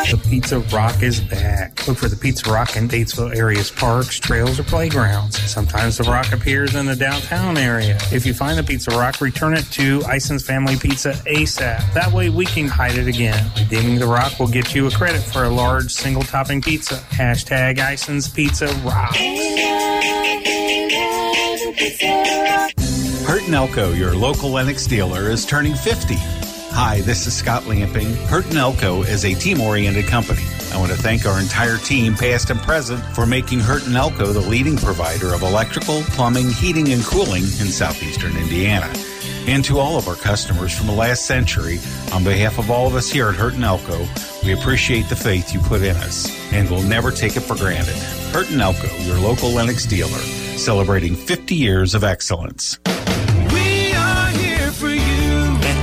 [0.09, 1.87] The Pizza Rock is back.
[1.87, 5.39] Look for the Pizza Rock in Batesville area's parks, trails, or playgrounds.
[5.49, 7.97] Sometimes the rock appears in the downtown area.
[8.11, 11.93] If you find the Pizza Rock, return it to Ison's Family Pizza ASAP.
[11.93, 13.49] That way we can hide it again.
[13.57, 16.95] Redeeming the rock will get you a credit for a large single topping pizza.
[17.11, 19.17] Hashtag Ison's Pizza Rocks.
[23.29, 26.15] Hurt & Elko, your local Lennox dealer, is turning 50.
[26.17, 28.15] Hi, this is Scott Lamping.
[28.25, 30.41] Hurt & Elko is a team-oriented company.
[30.73, 34.33] I want to thank our entire team, past and present, for making Hurt & Elko
[34.33, 38.91] the leading provider of electrical, plumbing, heating, and cooling in southeastern Indiana.
[39.45, 41.77] And to all of our customers from the last century,
[42.11, 44.07] on behalf of all of us here at Hurt & Elko,
[44.43, 47.93] we appreciate the faith you put in us, and we'll never take it for granted.
[48.33, 50.17] Hurt & Elko, your local Lennox dealer,
[50.57, 52.79] celebrating 50 years of excellence.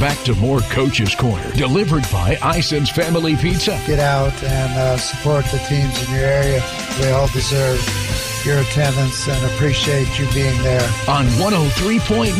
[0.00, 3.80] Back to more Coach's Corner, delivered by Ison's Family Pizza.
[3.86, 6.62] Get out and uh, support the teams in your area.
[6.98, 7.80] They all deserve
[8.44, 10.82] your attendance and appreciate you being there.
[11.08, 12.34] On 103.9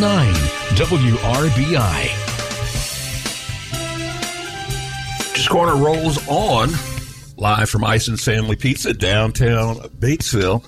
[0.76, 2.24] WRBI.
[5.44, 6.70] Coach's Corner rolls on
[7.36, 10.64] live from Ison's Family Pizza, downtown Batesville.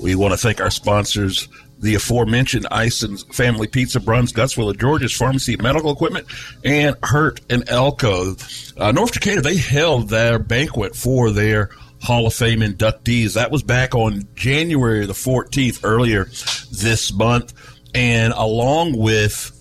[0.00, 1.48] We want to thank our sponsors,
[1.84, 6.26] the aforementioned Ison's Family Pizza, Bruns, Gutzwiller, of George's Pharmacy, Medical Equipment,
[6.64, 8.36] and Hurt and Elko.
[8.78, 11.68] Uh, North Decatur, they held their banquet for their
[12.00, 13.34] Hall of Fame inductees.
[13.34, 16.24] That was back on January the 14th, earlier
[16.72, 17.52] this month.
[17.94, 19.52] And along with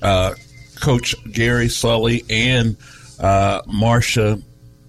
[0.00, 0.34] uh,
[0.80, 2.78] Coach Gary Sully and
[3.20, 4.40] uh, Marcia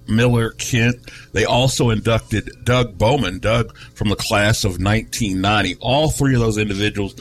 [0.10, 0.98] Miller Kent.
[1.34, 5.78] They also inducted Doug Bowman, Doug from the class of 1990.
[5.82, 7.16] All three of those individuals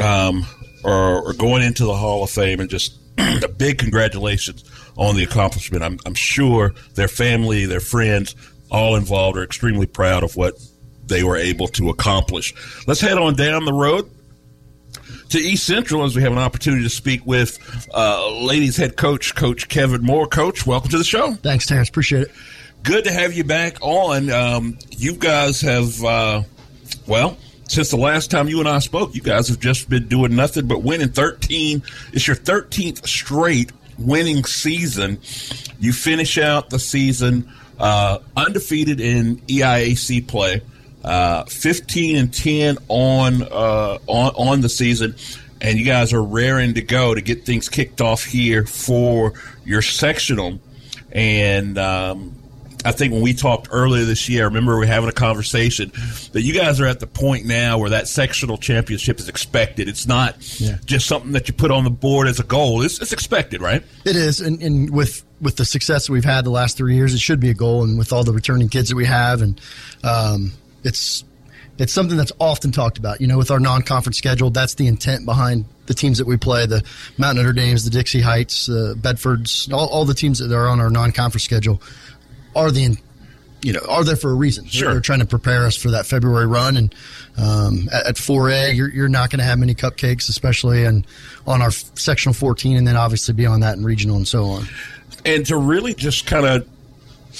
[0.00, 0.46] um,
[0.84, 4.64] are, are, going into the Hall of Fame, and just a big congratulations
[4.96, 5.82] on the accomplishment.
[5.82, 8.36] I'm, I'm sure their family, their friends,
[8.70, 10.54] all involved are extremely proud of what
[11.06, 12.54] they were able to accomplish.
[12.86, 14.10] Let's head on down the road
[15.30, 17.58] to East Central as we have an opportunity to speak with
[17.94, 20.26] uh, ladies head coach, Coach Kevin Moore.
[20.26, 21.32] Coach, welcome to the show.
[21.34, 21.88] Thanks, Terrence.
[21.88, 22.30] Appreciate it.
[22.82, 24.30] Good to have you back on.
[24.30, 26.42] Um, you guys have uh,
[27.06, 27.36] Well,
[27.68, 30.66] since the last time you and I spoke, you guys have just been doing nothing
[30.66, 31.82] but winning 13.
[32.12, 35.18] It's your 13th straight winning season.
[35.78, 40.62] You finish out the season uh, undefeated in EIAC play,
[41.04, 45.14] uh, 15 and 10 on, uh, on on the season,
[45.60, 49.32] and you guys are raring to go to get things kicked off here for
[49.64, 50.58] your sectional.
[51.12, 52.34] And um,
[52.84, 55.90] I think when we talked earlier this year, I remember we were having a conversation
[56.32, 59.88] that you guys are at the point now where that sectional championship is expected.
[59.88, 60.78] It's not Yeah.
[60.86, 62.82] just something that you put on the board as a goal.
[62.82, 63.82] It's, it's expected, right?
[64.04, 67.14] It is, and, and with with the success that we've had the last three years,
[67.14, 67.82] it should be a goal.
[67.82, 69.58] And with all the returning kids that we have, and
[70.04, 70.52] um,
[70.84, 71.24] it's
[71.78, 73.20] it's something that's often talked about.
[73.20, 76.66] You know, with our non-conference schedule, that's the intent behind the teams that we play:
[76.66, 76.84] the
[77.16, 80.80] Mount Notre Dames, the Dixie Heights, the Bedfords, all, all the teams that are on
[80.80, 81.80] our non-conference schedule
[82.54, 82.98] are the in-
[83.62, 84.66] you know are there for a reason.
[84.66, 84.92] Sure.
[84.92, 86.94] they're trying to prepare us for that February run, and
[87.36, 91.06] um, at, at 4A, you're, you're not going to have many cupcakes, especially and
[91.46, 94.66] on our sectional 14, and then obviously beyond that in regional and so on.
[95.24, 96.68] And to really just kind of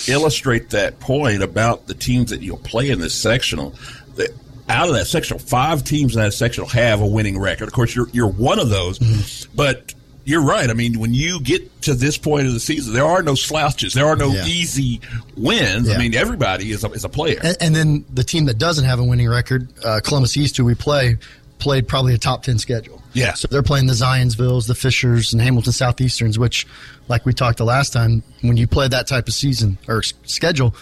[0.08, 3.74] illustrate that point about the teams that you'll play in this sectional,
[4.16, 4.30] that
[4.68, 7.66] out of that sectional, five teams in that sectional have a winning record.
[7.68, 9.56] Of course, you're you're one of those, Mm-hmm.
[9.56, 10.68] but you're right.
[10.70, 13.94] I mean, when you get to this point of the season, there are no slouches.
[13.94, 14.44] There are no Yeah.
[14.46, 15.00] easy
[15.36, 15.88] wins.
[15.90, 17.40] I mean, everybody is a, is a player.
[17.42, 20.64] And, and then the team that doesn't have a winning record, uh, Columbus East, who
[20.64, 21.16] we play,
[21.58, 23.02] played probably a top 10 schedule.
[23.14, 23.32] Yeah.
[23.32, 26.66] So they're playing the Zionsvilles, the Fishers, and Hamilton Southeasterns, which,
[27.10, 30.14] like we talked the last time, when you play that type of season or s-
[30.24, 30.74] schedule,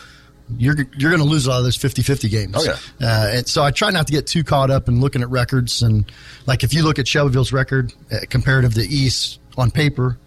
[0.57, 2.55] you're you're going to lose a lot of those 50-50 games.
[2.57, 2.77] Oh, yeah.
[3.07, 5.83] Uh, and so I try not to get too caught up in looking at records.
[5.83, 6.11] And
[6.47, 10.19] like if you look at Shelbyville's record uh, comparative to East on paper,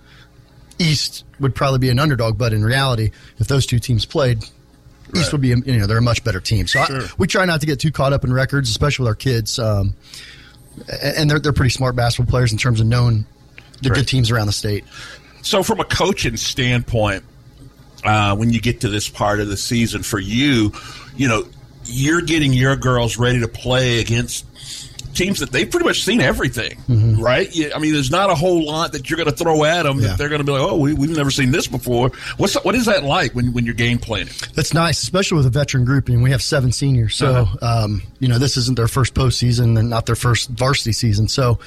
[0.79, 4.43] East would probably be an underdog, but in reality, if those two teams played,
[5.15, 6.67] East would be, a- you know, they're a much better team.
[6.67, 9.15] So I, we try not to get too caught up in records, especially with our
[9.15, 9.59] kids.
[9.59, 9.95] Um,
[11.03, 13.25] and they're they're pretty smart basketball players in terms of knowing
[13.81, 13.97] the Right.
[13.97, 14.85] good teams around the state.
[15.41, 17.23] So, from a coaching standpoint,
[18.04, 20.71] uh, when you get to this part of the season for you,
[21.15, 21.45] you know,
[21.86, 24.45] you're getting your girls ready to play against
[25.13, 26.77] teams that they've pretty much seen everything,
[27.19, 27.54] right?
[27.54, 29.99] You, I mean, there's not a whole lot that you're going to throw at them
[29.99, 30.08] Yeah.
[30.10, 32.12] that they're going to be like, oh, we, we've never seen this before.
[32.38, 34.34] What's what is that like when, when you're game planning?
[34.56, 36.08] That's nice, especially with a veteran group.
[36.08, 37.84] And we have seven seniors, so Uh-huh.
[37.84, 41.27] um, you know this isn't their first postseason and not their first varsity season.
[41.27, 41.60] So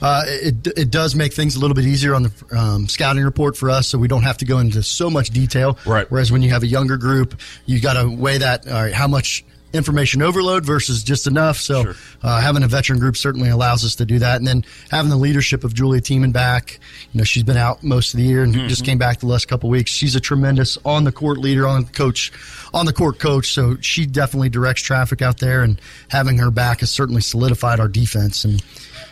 [0.00, 3.56] uh, it it does make things a little bit easier on the um, scouting report
[3.56, 5.78] for us, so we don't have to go into so much detail.
[5.84, 6.10] Right.
[6.10, 8.66] Whereas when you have a younger group, you got to weigh that.
[8.66, 11.56] All right, how much information overload versus just enough.
[11.58, 14.36] So uh, having a veteran group certainly allows us to do that.
[14.36, 16.80] And then having the leadership of Julia Teeman back,
[17.12, 19.46] you know, she's been out most of the year and just came back the last
[19.46, 19.90] couple weeks.
[19.90, 22.32] She's a tremendous on the court leader, on coach,
[22.74, 23.52] on the court coach.
[23.52, 27.88] So she definitely directs traffic out there and having her back has certainly solidified our
[27.88, 28.44] defense.
[28.44, 28.62] And,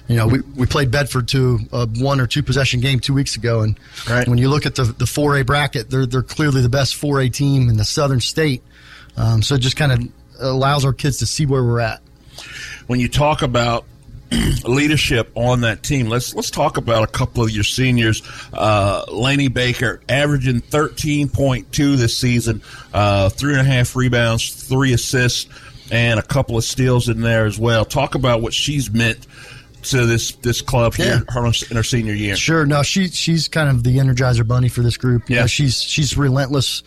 [0.09, 3.37] you know, we, we played Bedford to a one or two possession game two weeks
[3.37, 3.61] ago.
[3.61, 3.79] And
[4.27, 7.69] when you look at the, the 4A bracket, they're, they're clearly the best 4A team
[7.69, 8.63] in the Southern state.
[9.17, 12.01] Um, so just kind of allows our kids to see where we're at.
[12.87, 13.85] When you talk about
[14.65, 18.23] leadership on that team, let's let's talk about a couple of your seniors.
[18.53, 24.51] Uh, Laney Baker averaging thirteen point two this season, uh, three and a half rebounds,
[24.51, 25.47] three assists,
[25.91, 27.85] and a couple of steals in there as well.
[27.85, 29.27] Talk about what she's meant
[29.85, 32.37] to this this club here her, in her senior year.
[32.37, 32.67] Sure.
[32.67, 35.31] No, she she's kind of the energizer bunny for this group.
[35.31, 35.43] You Yeah.
[35.43, 36.83] know, she's she's relentless,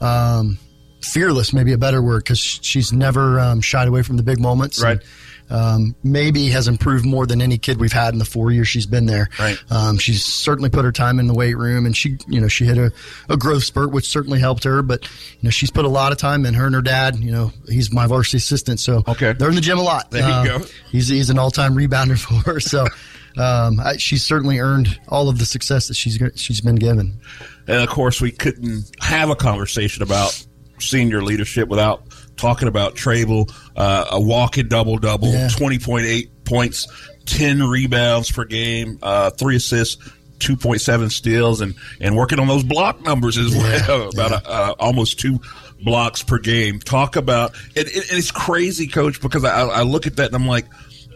[0.00, 0.58] um,
[1.02, 4.82] fearless, maybe a better word, because she's never um, shied away from the big moments.
[4.82, 4.98] Right.
[4.98, 5.06] And,
[5.50, 8.86] um, maybe has improved more than any kid we've had in the four years she's
[8.86, 9.28] been there.
[9.38, 9.58] Right.
[9.70, 12.64] Um, she's certainly put her time in the weight room, and she, you know, she
[12.64, 12.90] hit a,
[13.28, 14.80] a growth spurt, which certainly helped her.
[14.82, 16.54] But you know, she's put a lot of time in.
[16.54, 19.34] Her and her dad, you know, he's my varsity assistant, so Okay.
[19.34, 20.10] they're in the gym a lot.
[20.10, 20.64] There you Uh, go.
[20.90, 22.60] He's he's an all time rebounder for her.
[22.60, 22.86] So.
[23.34, 27.18] Um, I, she's certainly earned all of the success that she's she's been given.
[27.66, 30.38] And of course, we couldn't have a conversation about
[30.82, 32.02] senior leadership without
[32.36, 35.48] talking about Trable, uh, a walking double double, Yeah.
[35.48, 36.86] 20.8 points,
[37.26, 39.96] 10 rebounds per game, uh, three assists.
[40.38, 45.40] 2.7 steals and, and working on those block numbers as well, about Uh, almost two
[45.84, 46.80] blocks per game.
[46.80, 50.48] Talk about and, and it's crazy, coach, because I, I look at that and I'm
[50.48, 50.66] like,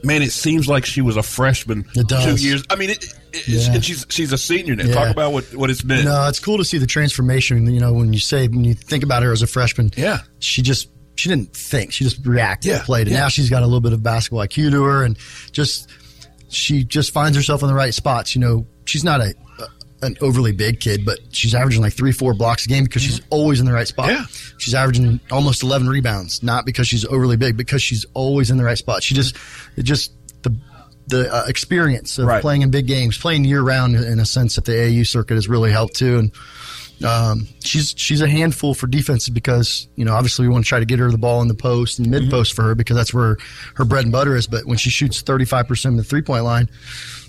[0.06, 2.40] man, it seems like she was a freshman It does.
[2.40, 2.62] two years.
[2.70, 3.72] I mean, it, it, Yeah.
[3.74, 4.84] and she's she's a senior now.
[4.86, 4.94] Yeah.
[4.94, 6.04] Talk about what, what it's been.
[6.04, 7.66] No, it's cool to see the transformation.
[7.72, 10.20] You know, when you say when you think about her as a freshman, Yeah.
[10.38, 13.20] she just she didn't think, she just reacted, Yeah, played, and yeah.
[13.22, 15.18] now she's got a little bit of basketball IQ to her, and
[15.52, 15.88] just
[16.48, 18.34] she just finds herself in the right spots.
[18.34, 19.34] You know, she's not a
[20.02, 23.20] an overly big kid, but she's averaging like three, four blocks a game because she's
[23.30, 24.08] always in the right spot.
[24.08, 24.24] Yeah.
[24.58, 28.64] She's averaging almost 11 rebounds, not because she's overly big, because she's always in the
[28.64, 29.02] right spot.
[29.02, 29.36] She just,
[29.76, 30.54] it just, the,
[31.06, 32.42] the uh, experience of Right.
[32.42, 35.48] playing in big games, playing year round in a sense at the AAU circuit has
[35.48, 36.18] really helped too.
[36.18, 36.32] And,
[37.06, 40.78] um, she's she's a handful for defenses because you know obviously we want to try
[40.78, 43.12] to get her the ball in the post and mid post for her because that's
[43.12, 43.36] where
[43.74, 44.46] her bread and butter is.
[44.46, 46.70] But when she shoots thirty five percent of the three point line,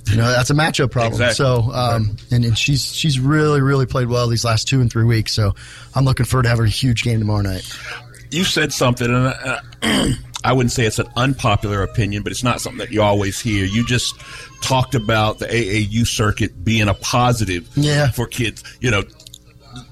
[0.10, 1.14] you know that's a matchup problem.
[1.14, 1.36] Exactly.
[1.36, 5.04] So um, and, and she's she's really really played well these last two and three
[5.06, 5.34] weeks.
[5.34, 5.54] So
[5.96, 7.70] I'm looking forward to her a huge game tomorrow night.
[8.32, 9.60] you said something, and uh,
[10.44, 13.66] I wouldn't say it's an unpopular opinion, but it's not something that you always hear.
[13.66, 14.16] You just
[14.62, 18.12] talked about the AAU circuit being a positive Yeah.
[18.12, 18.64] for kids.
[18.80, 19.04] You know,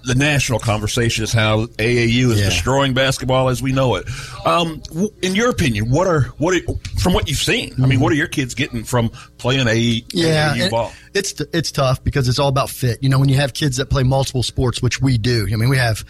[0.04, 2.46] the national conversation is how AAU is Yeah.
[2.46, 4.06] destroying basketball as we know it.
[4.46, 4.82] Um,
[5.22, 6.62] in your opinion, what are what are,
[7.00, 7.74] from what you've seen?
[7.82, 10.92] I mean, what are your kids getting from playing A, Yeah, AAU ball?
[11.14, 13.02] it's it's tough because it's all about fit.
[13.02, 15.48] You know, when you have kids that play multiple sports, which we do.
[15.52, 16.04] I mean, we have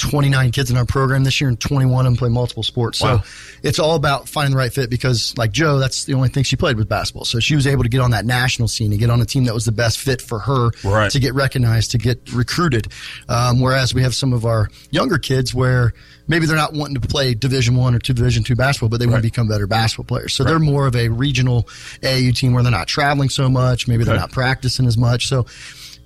[0.00, 2.98] 29 kids in our program this year, and 21 of them play multiple sports.
[2.98, 3.20] So
[3.62, 4.90] it's all about finding the right fit.
[4.90, 7.24] Because, like Joe, that's the only thing she played was basketball.
[7.24, 9.44] So she was able to get on that national scene and get on a team
[9.44, 11.10] that was the best fit for her Right.
[11.10, 12.88] to get recognized, to get recruited.
[13.28, 15.92] Um, whereas we have some of our younger kids where
[16.26, 19.06] maybe they're not wanting to play Division One or two Division Two basketball, but they
[19.06, 20.32] want to become better basketball players.
[20.34, 21.68] So they're more of a regional
[22.02, 23.86] AAU team where they're not traveling so much.
[23.86, 25.26] Maybe they're not practicing as much.
[25.28, 25.46] So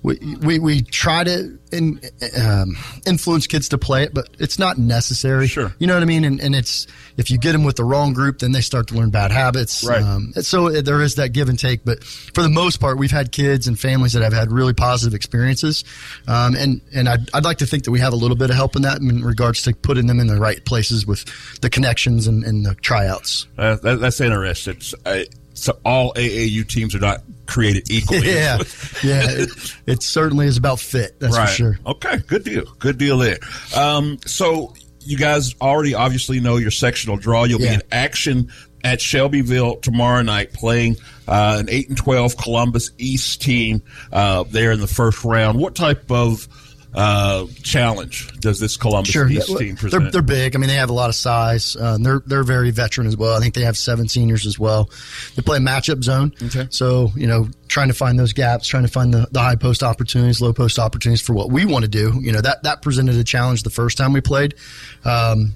[0.03, 1.99] we we, we try to in,
[2.41, 5.47] um, influence kids to play it, but it's not necessary.
[5.47, 5.73] Sure.
[5.79, 6.23] you know what I mean.
[6.23, 6.87] And, and it's
[7.17, 9.83] if you get them with the wrong group, then they start to learn bad habits.
[9.83, 10.01] Right.
[10.01, 11.83] Um, so uh, there is that give and take.
[11.83, 15.13] But for the most part, we've had kids and families that have had really positive
[15.13, 15.83] experiences,
[16.27, 18.55] um, and and I'd, I'd like to think that we have a little bit of
[18.55, 21.25] help in that in regards to putting them in the right places with
[21.61, 23.47] the connections and, and the tryouts.
[23.57, 24.79] Uh, that, that's interesting.
[25.05, 25.21] Uh,
[25.55, 28.27] so all AAU teams are not created equally.
[28.33, 28.57] yeah,
[29.03, 29.23] yeah.
[29.29, 29.49] It,
[29.87, 31.19] it certainly is about fit.
[31.19, 31.49] That's right.
[31.49, 31.79] for sure.
[31.85, 32.65] Okay, good deal.
[32.79, 33.39] Good deal there.
[33.75, 37.45] Um, so you guys already obviously know your sectional draw.
[37.45, 38.51] You'll be in action
[38.83, 40.97] at Shelbyville tomorrow night, playing
[41.27, 43.81] uh, an eight and twelve Columbus East team
[44.11, 45.59] uh, there in the first round.
[45.59, 46.47] What type of
[46.95, 50.11] uh, challenge does this Columbus East Yeah, team They're, present?
[50.13, 50.55] they're big.
[50.55, 51.75] I mean, they have a lot of size.
[51.75, 53.35] Um, they're they're very veteran as well.
[53.35, 54.89] I think they have seven seniors as well.
[55.35, 56.33] They play matchup zone.
[56.41, 56.67] Okay.
[56.71, 59.83] So you know, trying to find those gaps, trying to find the, the high post
[59.83, 62.13] opportunities, low post opportunities for what we want to do.
[62.21, 64.55] You know, that that presented a challenge the first time we played.
[65.03, 65.55] Um,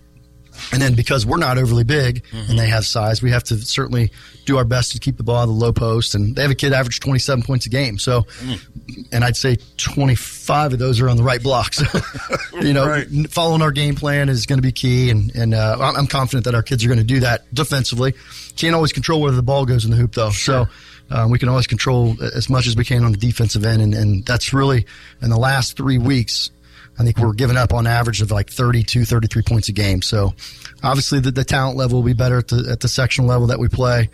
[0.71, 4.11] and then because we're not overly big and they have size, we have to certainly
[4.45, 6.15] do our best to keep the ball in the low post.
[6.15, 7.97] And they have a kid average 27 points a game.
[7.99, 8.25] So,
[9.11, 11.81] and I'd say 25 of those are on the right blocks.
[12.53, 13.07] you know, Right.
[13.29, 15.09] following our game plan is going to be key.
[15.09, 18.13] And, and uh, I'm confident that our kids are going to do that defensively.
[18.55, 20.31] Can't always control whether the ball goes in the hoop, though.
[20.31, 20.67] So,
[21.11, 23.81] uh, we can always control as much as we can on the defensive end.
[23.81, 24.85] And, and that's really,
[25.21, 26.51] in the last three weeks,
[26.99, 30.01] I think we're giving up on average of like 32, 33 points a game.
[30.01, 30.33] So
[30.83, 33.57] obviously the, the talent level will be better at the, at the sectional level that
[33.59, 34.09] we play.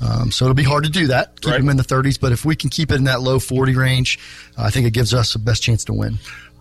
[0.00, 1.60] Um, so it'll be hard to do that, keep Right.
[1.60, 2.18] them in the 30s.
[2.18, 4.18] But if we can keep it in that low 40 range,
[4.56, 6.18] uh, I think it gives us the best chance to win.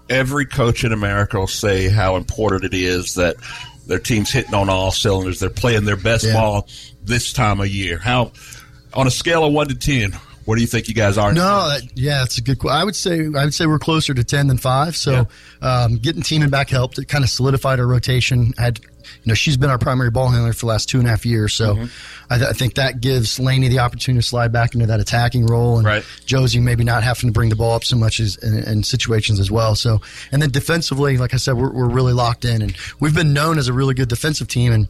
[0.10, 3.38] Every coach in America will say how important it is that
[3.88, 5.40] their team's hitting on all cylinders.
[5.40, 6.34] They're playing their best Yeah.
[6.34, 6.68] ball
[7.04, 7.98] this time of year.
[8.00, 8.34] How,
[8.94, 10.12] on a scale of one to ten,
[10.50, 11.32] where do you think you guys are?
[11.32, 12.58] No, that, yeah, that's a good.
[12.68, 14.98] I would say I would say we're closer to ten than five.
[14.98, 15.28] So
[15.62, 16.98] um, getting Teeman back helped.
[16.98, 18.54] It kind of solidified our rotation.
[18.58, 18.80] Had
[19.24, 21.26] you know she's been our primary ball handler for the last two and a half
[21.26, 21.54] years.
[21.54, 21.88] So
[22.30, 25.46] I, th- I think that gives Laney the opportunity to slide back into that attacking
[25.46, 26.06] role, and Right.
[26.26, 29.40] Josie maybe not having to bring the ball up so much as in, in situations
[29.40, 29.76] as well.
[29.76, 30.02] So
[30.32, 33.58] and then defensively, like I said, we're, we're really locked in, and we've been known
[33.58, 34.72] as a really good defensive team.
[34.72, 34.88] And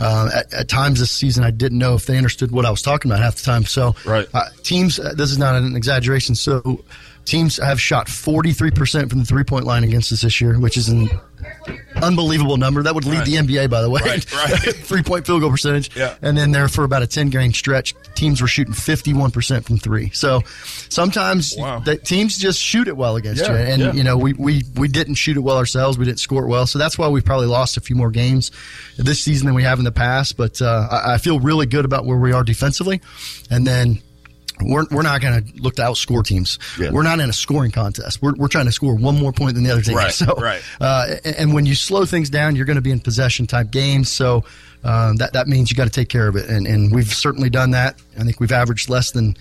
[0.00, 2.82] uh, at, at times this season, I didn't know if they understood what I was
[2.82, 3.64] talking about half the time.
[3.64, 4.26] So Right.
[4.34, 6.34] uh, teams, uh, this is not an exaggeration.
[6.34, 6.84] So
[7.24, 10.88] teams have shot 43% from the three point line against us this year, which is
[10.88, 11.08] an
[12.02, 12.82] unbelievable number.
[12.82, 13.26] That would lead Right.
[13.26, 14.00] the NBA, by the way.
[14.04, 14.58] Right, right.
[14.74, 15.94] three point field goal percentage.
[15.96, 16.16] Yeah.
[16.22, 20.10] And then there for about a 10 game stretch, teams were shooting 51% from three.
[20.10, 20.40] So
[20.88, 21.78] sometimes Wow.
[21.80, 23.58] the teams just shoot it well against Yeah, you.
[23.58, 23.92] And, yeah.
[23.92, 25.96] you know, we, we, we didn't shoot it well ourselves.
[25.98, 26.66] We didn't score it well.
[26.66, 28.50] So that's why we've probably lost a few more games
[28.96, 30.36] this season than we have in the past.
[30.36, 33.00] But uh, I, I feel really good about where we are defensively.
[33.50, 34.00] And then
[34.68, 36.58] we're, we're not going to look to outscore teams.
[36.78, 36.90] Yeah.
[36.90, 38.22] We're not in a scoring contest.
[38.22, 39.96] We're, we're trying to score one more point than the other team.
[39.96, 40.62] Right, So, right.
[40.80, 43.70] Uh, and, and when you slow things down, you're going to be in possession type
[43.70, 44.10] games.
[44.10, 44.44] So
[44.84, 47.48] um, that that means you got to take care of it, and and we've certainly
[47.48, 48.00] done that.
[48.18, 49.34] I think we've averaged less than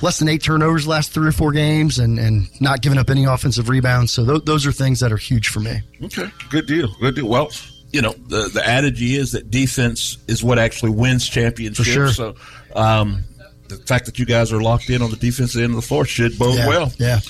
[0.00, 3.10] less than eight turnovers the last three or four games, and and not giving up
[3.10, 4.10] any offensive rebounds.
[4.12, 5.82] So th- those are things that are huge for me.
[6.04, 6.88] Okay, good deal.
[6.98, 7.28] Good deal.
[7.28, 7.50] Well,
[7.92, 11.86] you know, the the adage is that defense is what actually wins championships.
[11.86, 12.08] For sure.
[12.08, 12.34] So,
[12.74, 13.24] um,
[13.70, 16.04] the fact that you guys are locked in on the defensive end of the floor
[16.04, 16.92] should bode Yeah, well.
[16.98, 17.20] Yeah.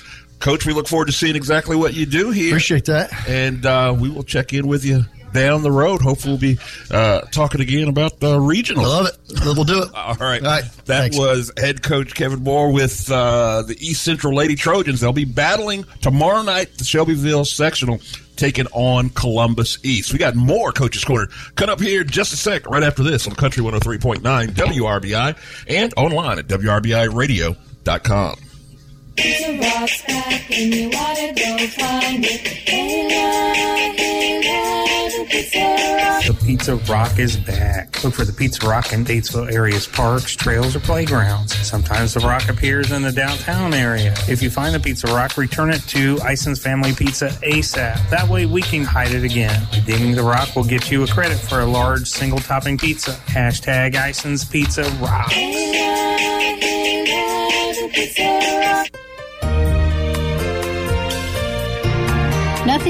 [0.40, 2.48] Coach, we look forward to seeing exactly what you do here.
[2.50, 3.10] Appreciate that.
[3.28, 6.00] And uh, we will check in with you down the road.
[6.00, 6.58] Hopefully, we'll be
[6.90, 8.84] uh, talking again about the regional.
[8.84, 9.40] I love it.
[9.44, 9.88] We'll do it.
[9.94, 10.42] All right.
[10.42, 10.64] All right.
[10.86, 11.18] That Thanks.
[11.18, 15.00] was head coach Kevin Moore with uh, the East Central Lady Trojans.
[15.00, 18.00] They'll be battling tomorrow night, the Shelbyville sectional,
[18.40, 20.12] taking on Columbus East.
[20.12, 23.34] We got more Coaches Corner coming up here just a sec, right after this on
[23.34, 25.36] Country 103.9 WRBI
[25.68, 28.49] and online at WRBIRadio.com.
[29.20, 32.40] Pizza Rock's back and you wanna go find it.
[32.40, 36.24] Hey, love, hey, love, Pizza Rock.
[36.24, 38.02] The Pizza Rock is back.
[38.02, 41.54] Look for the Pizza Rock in Batesville area's parks, trails, or playgrounds.
[41.54, 44.14] Sometimes the rock appears in the downtown area.
[44.26, 48.08] If you find the Pizza Rock, return it to Ison's Family Pizza ASAP.
[48.08, 49.66] That way we can hide it again.
[49.74, 53.12] Redeeming the rock will get you a credit for a large single topping pizza.
[53.26, 55.30] Hashtag Ison's Pizza Rock.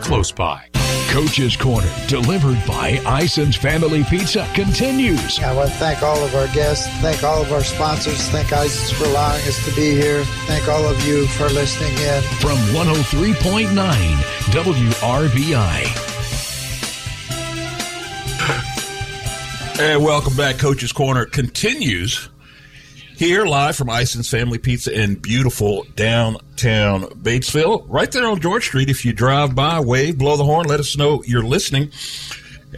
[0.00, 0.64] close by.
[1.10, 5.40] Coach's Corner, delivered by Ison's Family Pizza, continues.
[5.40, 8.92] I want to thank all of our guests, thank all of our sponsors, thank Ison's
[8.92, 12.22] for allowing us to be here, thank all of you for listening in.
[12.38, 13.74] From 103.9
[14.52, 16.10] WRBI.
[19.80, 20.58] And welcome back.
[20.58, 22.29] Coach's Corner continues
[23.20, 28.88] here live from Ison's Family Pizza in beautiful downtown Batesville, right there on George Street.
[28.88, 31.92] If you drive by, wave, blow the horn, let us know you're listening.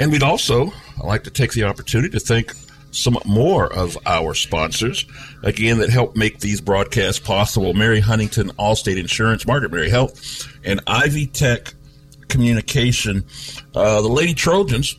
[0.00, 2.54] And we'd also like to take the opportunity to thank
[2.90, 5.06] some more of our sponsors,
[5.44, 7.72] again, that help make these broadcasts possible.
[7.72, 11.72] Mary Huntington, Allstate Insurance, Margaret Mary Health, and Ivy Tech
[12.26, 13.24] Communication.
[13.76, 14.98] Uh, the Lady Trojans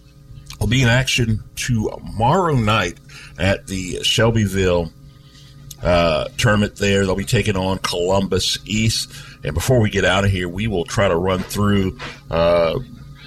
[0.61, 2.97] will be in action tomorrow night
[3.37, 4.89] at the Shelbyville
[5.83, 7.05] uh, tournament there.
[7.05, 9.11] They'll be taking on Columbus East.
[9.43, 11.99] And before we get out of here, we will try to run through
[12.31, 12.79] uh,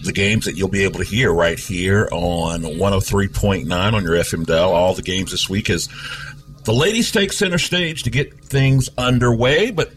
[0.02, 4.46] the games that you'll be able to hear right here on 103.9 on your FM
[4.46, 4.72] dial.
[4.72, 5.88] All the games this week as
[6.64, 9.70] the ladies take center stage to get things underway.
[9.70, 9.92] But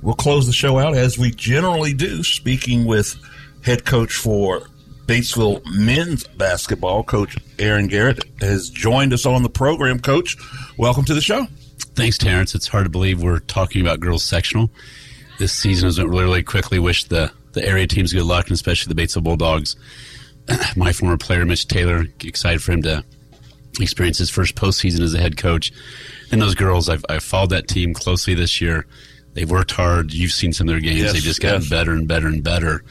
[0.00, 3.14] we'll close the show out as we generally do, speaking with
[3.62, 4.62] head coach for
[5.06, 9.98] Batesville men's basketball, Coach Aaron Garrett, has joined us on the program.
[9.98, 10.36] Coach,
[10.76, 11.46] welcome to the show.
[11.94, 12.54] Thanks, Terrence.
[12.54, 14.70] It's hard to believe we're talking about girls sectional.
[15.38, 16.78] This season has went really, really quickly.
[16.78, 19.76] Wish the, the area teams good luck, and especially the Batesville Bulldogs.
[20.76, 23.04] My former player, Mitch Taylor, excited for him to
[23.80, 25.72] experience his first postseason as a head coach.
[26.30, 28.86] And those girls, I've, I've followed that team closely this year.
[29.34, 30.12] They've worked hard.
[30.12, 31.00] You've seen some of their games.
[31.00, 31.70] Yes, They've just gotten yes.
[31.70, 32.84] better and better and better.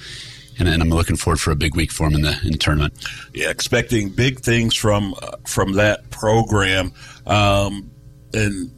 [0.59, 2.57] And, and I'm looking forward for a big week for him in the in the
[2.57, 2.93] tournament.
[3.33, 6.93] Yeah, expecting big things from uh, from that program.
[7.25, 7.89] Um,
[8.33, 8.71] and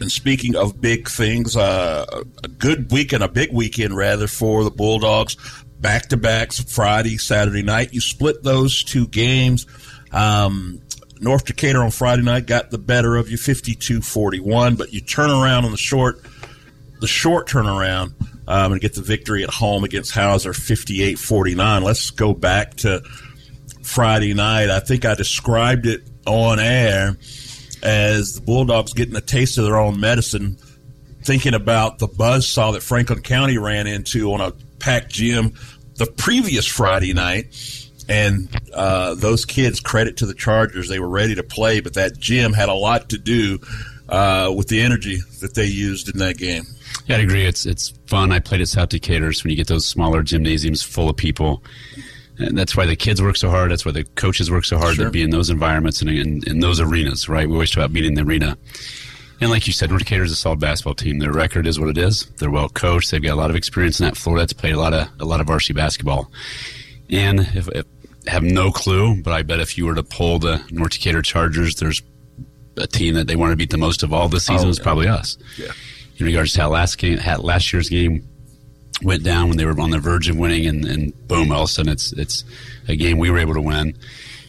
[0.00, 2.06] and speaking of big things, uh,
[2.42, 5.36] a good week and a big weekend rather for the Bulldogs.
[5.80, 7.94] Back to backs Friday, Saturday night.
[7.94, 9.66] You split those two games.
[10.12, 10.82] Um,
[11.20, 15.64] North Decatur on Friday night got the better of you, 52-41, but you turn around
[15.64, 16.20] on the short
[17.00, 18.12] the short turnaround
[18.50, 21.84] um, and get the victory at home against Hauser 58 49.
[21.84, 23.00] Let's go back to
[23.82, 24.70] Friday night.
[24.70, 27.16] I think I described it on air
[27.80, 30.58] as the Bulldogs getting a taste of their own medicine,
[31.22, 35.54] thinking about the buzzsaw that Franklin County ran into on a packed gym
[35.94, 37.56] the previous Friday night.
[38.08, 42.18] And uh, those kids, credit to the Chargers, they were ready to play, but that
[42.18, 43.60] gym had a lot to do
[44.08, 46.64] uh, with the energy that they used in that game.
[47.06, 47.44] Yeah, I agree.
[47.44, 48.32] It's it's fun.
[48.32, 51.62] I played at South Decatur's when you get those smaller gymnasiums full of people.
[52.38, 53.70] And that's why the kids work so hard.
[53.70, 55.04] That's why the coaches work so hard Sure.
[55.06, 57.46] to be in those environments and in, in those arenas, right?
[57.46, 58.56] We always talk about being in the arena.
[59.42, 61.18] And like you said, North Decatur is a solid basketball team.
[61.18, 62.26] Their record is what it is.
[62.38, 63.10] They're well coached.
[63.10, 64.38] They've got a lot of experience in that floor.
[64.38, 66.30] That's played a lot of a lot of varsity basketball.
[67.10, 67.84] And if, if
[68.26, 71.74] have no clue, but I bet if you were to poll the North Decatur Chargers,
[71.76, 72.02] there's
[72.76, 74.78] a team that they want to beat the most of all this season Oh, is
[74.78, 74.82] yeah.
[74.84, 75.36] probably us.
[75.58, 75.72] Yeah.
[76.20, 78.28] In regards to how last game, how last year's game
[79.02, 81.70] went down when they were on the verge of winning, and, and boom, all of
[81.70, 82.44] a sudden it's it's
[82.88, 83.96] a game we were able to win.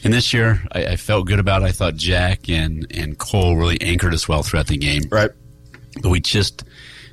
[0.03, 1.61] And this year, I, I felt good about.
[1.61, 1.65] it.
[1.65, 5.03] I thought Jack and and Cole really anchored us well throughout the game.
[5.09, 5.31] Right.
[6.01, 6.63] But we just,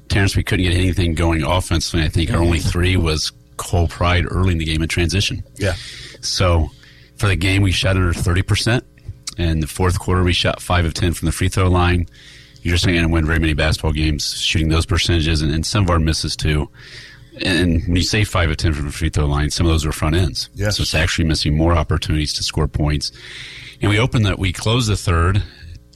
[0.08, 2.04] Terrence, we couldn't get anything going offensively.
[2.04, 5.44] I think our only three was Cole Pride early in the game in transition.
[5.56, 5.74] Yeah.
[6.20, 6.70] So
[7.16, 8.82] for the game, we shot under 30%.
[9.36, 12.08] And the fourth quarter, we shot 5 of 10 from the free throw line.
[12.68, 15.64] You're just not going to win very many basketball games shooting those percentages and, and
[15.64, 16.68] some of our misses too.
[17.42, 19.86] And when you say 5 of 10 from the free throw line, some of those
[19.86, 20.50] were front ends.
[20.52, 20.76] Yes.
[20.76, 23.10] So it's actually missing more opportunities to score points.
[23.80, 25.42] And we opened that, we closed the third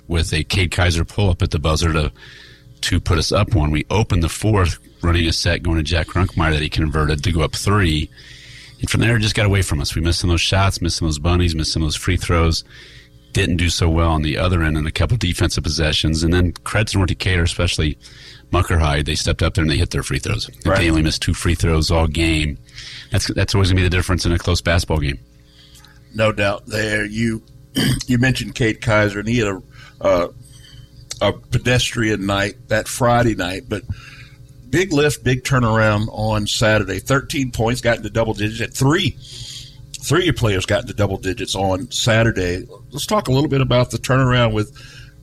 [0.09, 2.11] with a Cade Kaiser pull up at the buzzer to
[2.81, 3.70] to put us up one.
[3.70, 7.33] We opened the fourth, running a set going to Jack Runkmeyer that he converted to
[7.33, 8.11] go up three.
[8.81, 9.95] And from there, it just got away from us.
[9.95, 11.97] We missed some of those shots, missed some of those bunnies, missed some of those
[11.97, 12.64] free throws.
[13.33, 16.22] Didn't do so well on the other end in a couple defensive possessions.
[16.22, 17.97] And then to North Decatur, especially
[18.53, 20.51] Muckerhide, they stepped up there and they hit their free throws.
[20.66, 20.78] Right.
[20.78, 22.59] They only missed two free throws all game.
[23.11, 25.18] That's that's always going to be the difference in a close basketball game.
[26.14, 27.05] No doubt there.
[27.07, 27.43] You
[28.07, 29.62] you mentioned Cade Kaiser, and he had a
[30.01, 30.28] uh,
[31.20, 33.83] a pedestrian night that Friday night, but
[34.68, 36.99] big lift, big turnaround on Saturday.
[36.99, 39.16] Thirteen points, got into double digits at three.
[40.03, 42.66] Three of your players got into double digits on Saturday.
[42.90, 44.76] Let's talk a little bit about the turnaround with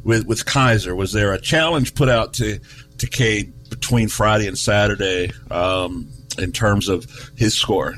[0.03, 0.95] with with Kaiser.
[0.95, 2.59] Was there a challenge put out to
[2.97, 7.05] to Cade between Friday and Saturday um, in terms of
[7.35, 7.95] his score?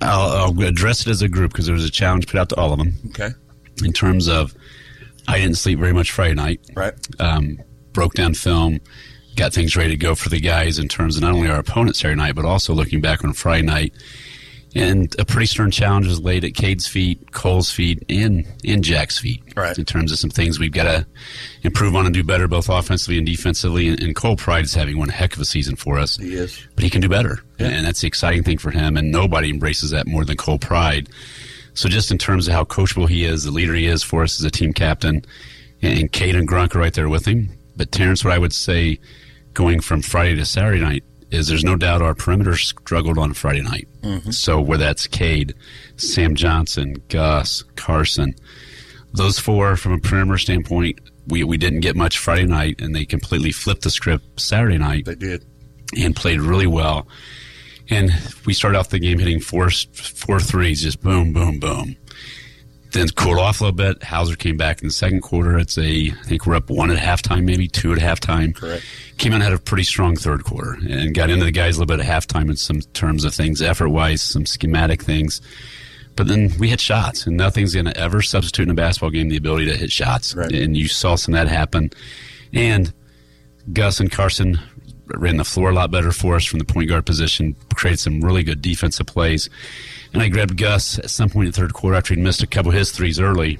[0.00, 2.56] I'll, I'll address it as a group because there was a challenge put out to
[2.56, 2.94] all of them.
[3.08, 3.30] Okay.
[3.84, 4.54] In terms of,
[5.28, 6.60] I didn't sleep very much Friday night.
[6.74, 6.94] Right.
[7.18, 7.58] Um,
[7.92, 8.80] broke down film,
[9.36, 11.96] got things ready to go for the guys in terms of not only our opponent
[11.96, 13.92] Saturday night, but also looking back on Friday night.
[14.72, 19.18] And a pretty stern challenge was laid at Cade's feet, Cole's feet, and and Jack's
[19.18, 19.42] feet.
[19.56, 19.76] Right.
[19.76, 21.06] In terms of some things we've got to
[21.62, 23.88] improve on and do better, both offensively and defensively.
[23.88, 26.66] And, and Cole Pride is having one heck of a season for us He is.
[26.76, 27.40] but he can do better.
[27.58, 28.96] And that's the exciting thing for him.
[28.96, 31.08] And nobody embraces that more than Cole Pride.
[31.74, 34.38] So just in terms of how coachable he is, the leader he is for us
[34.40, 35.24] as a team captain,
[35.82, 37.50] and Cade and Grunk are right there with him.
[37.76, 38.98] But Terrence, what I would say
[39.54, 43.62] going from Friday to Saturday night is there's no doubt our perimeter struggled on Friday
[43.62, 43.88] night.
[44.02, 44.32] Mhm.
[44.34, 45.54] So where that's Cade,
[45.96, 48.34] Sam Johnson, Gus, Carson,
[49.12, 53.04] those four from a perimeter standpoint, we, we didn't get much Friday night, and they
[53.04, 55.04] completely flipped the script Saturday night.
[55.04, 55.44] They did.
[55.96, 57.06] And played really well.
[57.88, 58.12] And
[58.46, 61.96] we started off the game hitting four, four threes, just boom, boom, boom.
[62.92, 64.02] Then cooled off a little bit.
[64.02, 65.58] Hauser came back in the second quarter.
[65.58, 68.54] It's a, I think we're up one at halftime, maybe two at halftime.
[68.54, 68.84] Correct.
[69.16, 71.96] Came out had a pretty strong third quarter and got into the guys a little
[71.96, 75.40] bit at halftime in some terms of things, effort wise, some schematic things.
[76.16, 79.28] But then we hit shots, and nothing's going to ever substitute in a basketball game
[79.28, 80.34] the ability to hit shots.
[80.34, 81.90] And you saw some of that happen.
[82.52, 82.92] And
[83.72, 84.58] Gus and Carson
[85.06, 88.20] ran the floor a lot better for us from the point guard position, created some
[88.20, 89.48] really good defensive plays.
[90.12, 92.46] And I grabbed Gus at some point in the third quarter after he'd missed a
[92.46, 93.58] couple of his threes early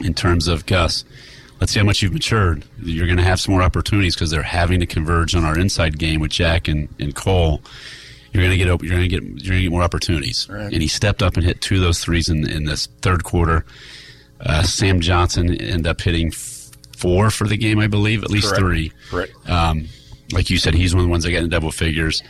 [0.00, 1.04] in terms of Gus.
[1.60, 2.64] Let's see how much you've matured.
[2.82, 5.98] You're going to have some more opportunities because they're having to converge on our inside
[5.98, 7.62] game with Jack and, and Cole.
[8.32, 10.48] You're going to get you're going to get you're going to get more opportunities.
[10.50, 10.72] Right.
[10.72, 13.64] And he stepped up and hit two of those threes in, in this third quarter.
[14.40, 18.60] Uh, Sam Johnson ended up hitting four for the game, I believe, at least Correct.
[18.60, 18.92] three.
[19.10, 19.32] Correct.
[19.48, 19.86] Um,
[20.32, 22.22] like you said, he's one of the ones that got in double figures.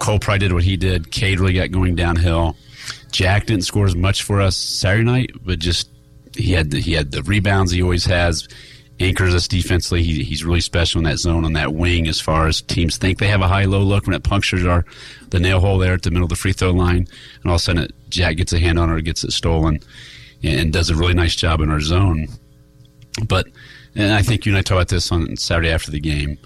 [0.00, 1.12] Cole probably did what he did.
[1.12, 2.56] Cade really got going downhill.
[3.12, 5.88] Jack didn't score as much for us Saturday night, but just
[6.34, 8.48] he had the, he had the rebounds he always has.
[9.00, 10.02] Anchors us defensively.
[10.02, 12.08] He, he's really special in that zone on that wing.
[12.08, 14.84] As far as teams think they have a high low look when it punctures our
[15.30, 17.06] the nail hole there at the middle of the free throw line,
[17.42, 19.32] and all of a sudden it, Jack gets a hand on it or gets it
[19.32, 19.80] stolen,
[20.42, 22.28] and, and does a really nice job in our zone.
[23.26, 23.46] But
[23.94, 26.38] and I think you and I talked about this on Saturday after the game.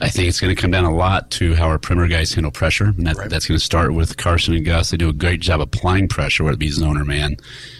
[0.00, 2.52] I think it's going to come down a lot to how our perimeter guys handle
[2.52, 4.90] pressure, and that, that's going to start with Carson and Gus.
[4.90, 7.36] They do a great job applying pressure, whether it be zone or man.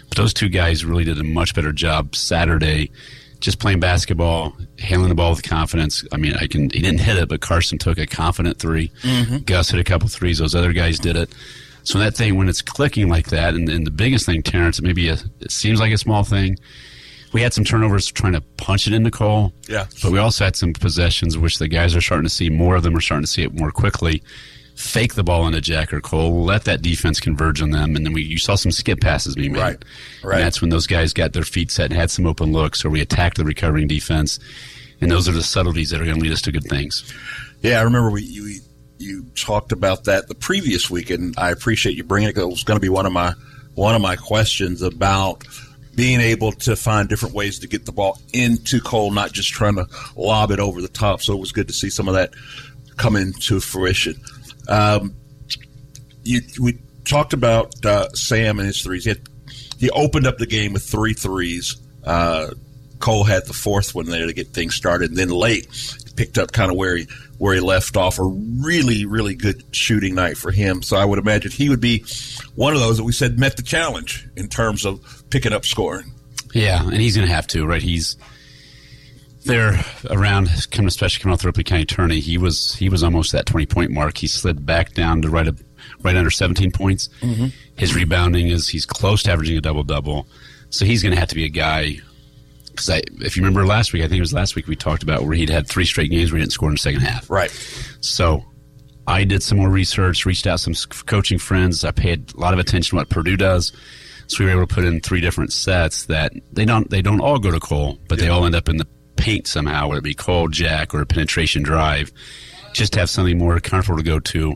[0.08, 2.90] But those two guys really did a much better job Saturday
[3.40, 6.04] just playing basketball, handling the ball with confidence.
[6.12, 6.62] I mean, I can.
[6.70, 9.46] He didn't hit it, but Carson took a confident 3 Mhm.
[9.46, 10.38] Gus hit a couple threes.
[10.38, 11.30] Those other guys did it.
[11.84, 14.82] So that thing, when it's clicking like that, and, and the biggest thing, Terrence, it
[14.84, 16.58] maybe a, it seems like a small thing.
[17.32, 19.52] We had some turnovers trying to punch it into Cole.
[19.68, 19.86] Yeah.
[20.02, 22.82] But we also had some possessions, which the guys are starting to see more of
[22.82, 24.22] them are starting to see it more quickly.
[24.76, 28.12] Fake the ball into Jack or Cole, let that defense converge on them, and then
[28.12, 29.60] we you saw some skip passes being made.
[29.60, 29.84] Right.
[30.22, 30.36] Right.
[30.36, 32.90] And that's when those guys got their feet set and had some open looks, or
[32.90, 34.38] we attacked the recovering defense.
[35.00, 37.12] And those are the subtleties that are going to lead us to good things.
[37.60, 38.60] Yeah, I remember we you
[38.98, 42.36] you talked about that the previous week, and I appreciate you bringing it.
[42.36, 43.32] It was going to be one of my
[43.74, 45.44] one of my questions about
[45.98, 49.74] being able to find different ways to get the ball into Cole, not just trying
[49.74, 51.20] to lob it over the top.
[51.20, 52.30] So it was good to see some of that
[52.96, 54.14] come into fruition.
[54.68, 55.16] Um,
[56.22, 59.06] you we talked about uh, Sam and his threes.
[59.06, 59.22] He, had,
[59.80, 61.74] he opened up the game with three threes.
[62.04, 62.50] Uh,
[62.98, 65.66] Cole had the fourth one there to get things started, and then late
[66.16, 67.06] picked up kind of where he
[67.38, 68.18] where he left off.
[68.18, 70.82] A really really good shooting night for him.
[70.82, 72.04] So I would imagine he would be
[72.54, 76.12] one of those that we said met the challenge in terms of picking up scoring.
[76.54, 77.82] Yeah, and he's going to have to, right?
[77.82, 78.16] He's
[79.44, 79.78] there
[80.10, 82.20] around, coming, especially coming off the Ripley County tourney.
[82.20, 84.16] He was he was almost that twenty point mark.
[84.18, 85.56] He slid back down to right up,
[86.02, 87.08] right under seventeen points.
[87.20, 87.52] Mhm.
[87.76, 90.26] His rebounding is he's close to averaging a double double.
[90.70, 91.98] So he's going to have to be a guy.
[92.86, 95.24] Because if you remember last week, I think it was last week we talked about
[95.24, 97.28] where he'd had three straight games where he didn't score in the second half.
[97.28, 97.50] Right.
[98.00, 98.44] So
[99.06, 100.74] I did some more research, reached out some
[101.06, 101.84] coaching friends.
[101.84, 103.72] I paid a lot of attention to what Purdue does.
[104.26, 107.20] So we were able to put in three different sets that they don't they don't
[107.20, 110.04] all go to Cole, but they all end up in the paint somehow, whether it
[110.04, 112.12] be Cole, Jack, or a penetration drive.
[112.74, 114.54] Just to have something more comfortable to go to.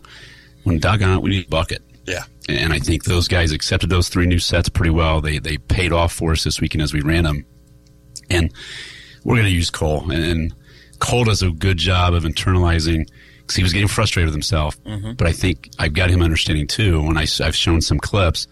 [0.64, 1.82] When doggone it, we need a bucket.
[2.04, 2.24] Yeah.
[2.48, 5.20] And I think those guys accepted those three new sets pretty well.
[5.20, 7.46] They they paid off for us this weekend as we ran them.
[8.32, 8.52] And
[9.24, 10.10] we're going to use Cole.
[10.10, 10.54] And, and
[10.98, 13.08] Cole does a good job of internalizing
[13.40, 14.82] because he was getting frustrated with himself.
[14.84, 15.16] Mhm.
[15.16, 17.02] But I think I've got him understanding too.
[17.02, 18.46] When I, have shown some clips,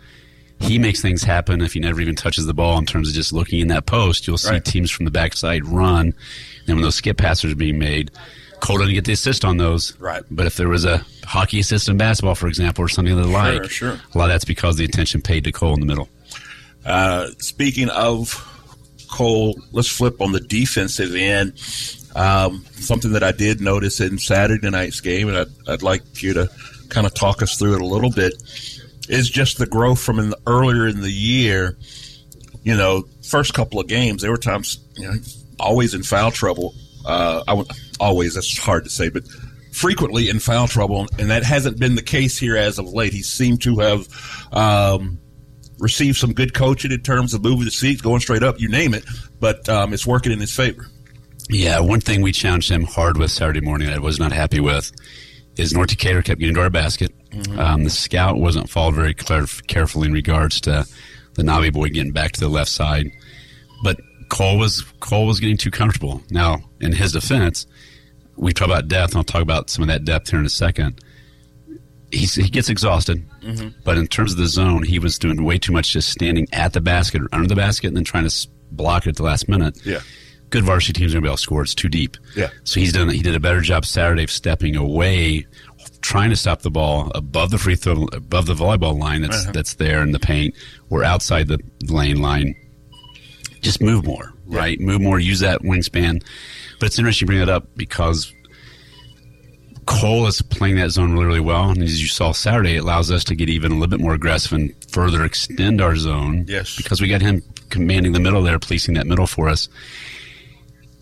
[0.59, 3.33] he makes things happen if he never even touches the ball in terms of just
[3.33, 4.26] looking in that post.
[4.26, 4.64] You'll see Right.
[4.64, 6.12] teams from the backside run.
[6.66, 8.11] And when those skip passes are being made,
[8.61, 9.95] Cole doesn't get the assist on those.
[9.99, 10.22] Right.
[10.31, 13.31] But if there was a hockey assist in basketball, for example, or something of the
[13.31, 13.99] like, sure.
[14.14, 16.09] a lot of that's because the attention paid to Cole in the middle.
[16.85, 18.47] Uh, speaking of
[19.11, 21.52] Cole, let's flip on the defensive end.
[22.14, 26.34] Um, something that I did notice in Saturday night's game, and I'd, I'd like you
[26.34, 26.48] to
[26.88, 28.34] kind of talk us through it a little bit,
[29.08, 31.76] is just the growth from in the, earlier in the year.
[32.62, 35.14] You know, first couple of games, there were times, you know,
[35.58, 36.74] always in foul trouble.
[37.06, 37.64] Uh,
[37.98, 39.22] always, that's hard to say, but
[39.72, 43.12] frequently in foul trouble, and that hasn't been the case here as of late.
[43.12, 44.08] He seemed to have
[44.52, 45.18] um,
[45.81, 48.95] received some good coaching in terms of moving the seats, going straight up, you name
[48.95, 49.05] it,
[49.41, 50.87] but um, it's working in his favor.
[51.49, 54.61] Yeah, one thing we challenged him hard with Saturday morning that I was not happy
[54.61, 54.93] with
[55.57, 57.12] is North Decatur kept getting to our basket.
[57.59, 60.87] Um, the scout wasn't followed very clar- carefully in regards to
[61.35, 63.11] the Navi boy getting back to the left side,
[63.83, 66.22] but Cole was Cole was getting too comfortable.
[66.31, 67.66] Now, in his defense,
[68.37, 69.12] we talk about depth.
[69.12, 71.01] And I'll talk about some of that depth here in a second.
[72.12, 73.74] He's, he gets exhausted, Mhm.
[73.84, 76.72] but in terms of the zone, he was doing way too much just standing at
[76.72, 79.48] the basket or under the basket and then trying to block it at the last
[79.48, 80.00] minute Yeah.
[80.50, 81.62] good varsity teams are going to be able to score.
[81.62, 82.16] It's too deep.
[82.36, 82.48] Yeah.
[82.64, 83.08] So he's done.
[83.11, 85.46] He did a better job Saturday of stepping away,
[86.02, 89.52] trying to stop the ball above the free throw, above the volleyball line that's Uh-huh.
[89.52, 90.54] that's there in the paint
[90.88, 91.58] or outside the
[91.88, 92.54] lane line.
[93.61, 94.80] Just move more, right?
[94.80, 95.20] Move more.
[95.20, 96.22] Use that wingspan.
[96.80, 98.32] But it's interesting you bring that up because
[99.87, 103.11] Cole is playing that zone really, really well, and as you saw Saturday, it allows
[103.11, 106.45] us to get even a little bit more aggressive and further extend our zone.
[106.49, 106.76] Yes.
[106.76, 109.68] because we got him commanding the middle there, policing that middle for us.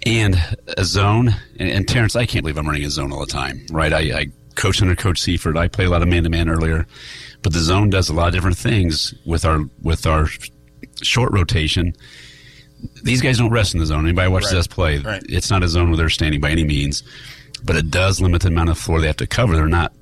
[0.07, 0.37] And
[0.76, 3.66] a zone, and, and Terrence, I can't believe I'm running a zone all the time,
[3.70, 3.93] right?
[3.93, 5.57] I, I coached under Coach Seifert.
[5.57, 6.87] I play a lot of man to man earlier,
[7.43, 10.29] but the zone does a lot of different things with our with our
[11.03, 11.95] short rotation.
[13.03, 14.05] These guys don't rest in the zone.
[14.07, 14.59] Anybody watches Right.
[14.61, 15.22] us play, Right.
[15.29, 17.03] it's not a zone where they're standing by any means,
[17.64, 19.54] but it does limit the amount of floor they have to cover.
[19.54, 19.92] They're not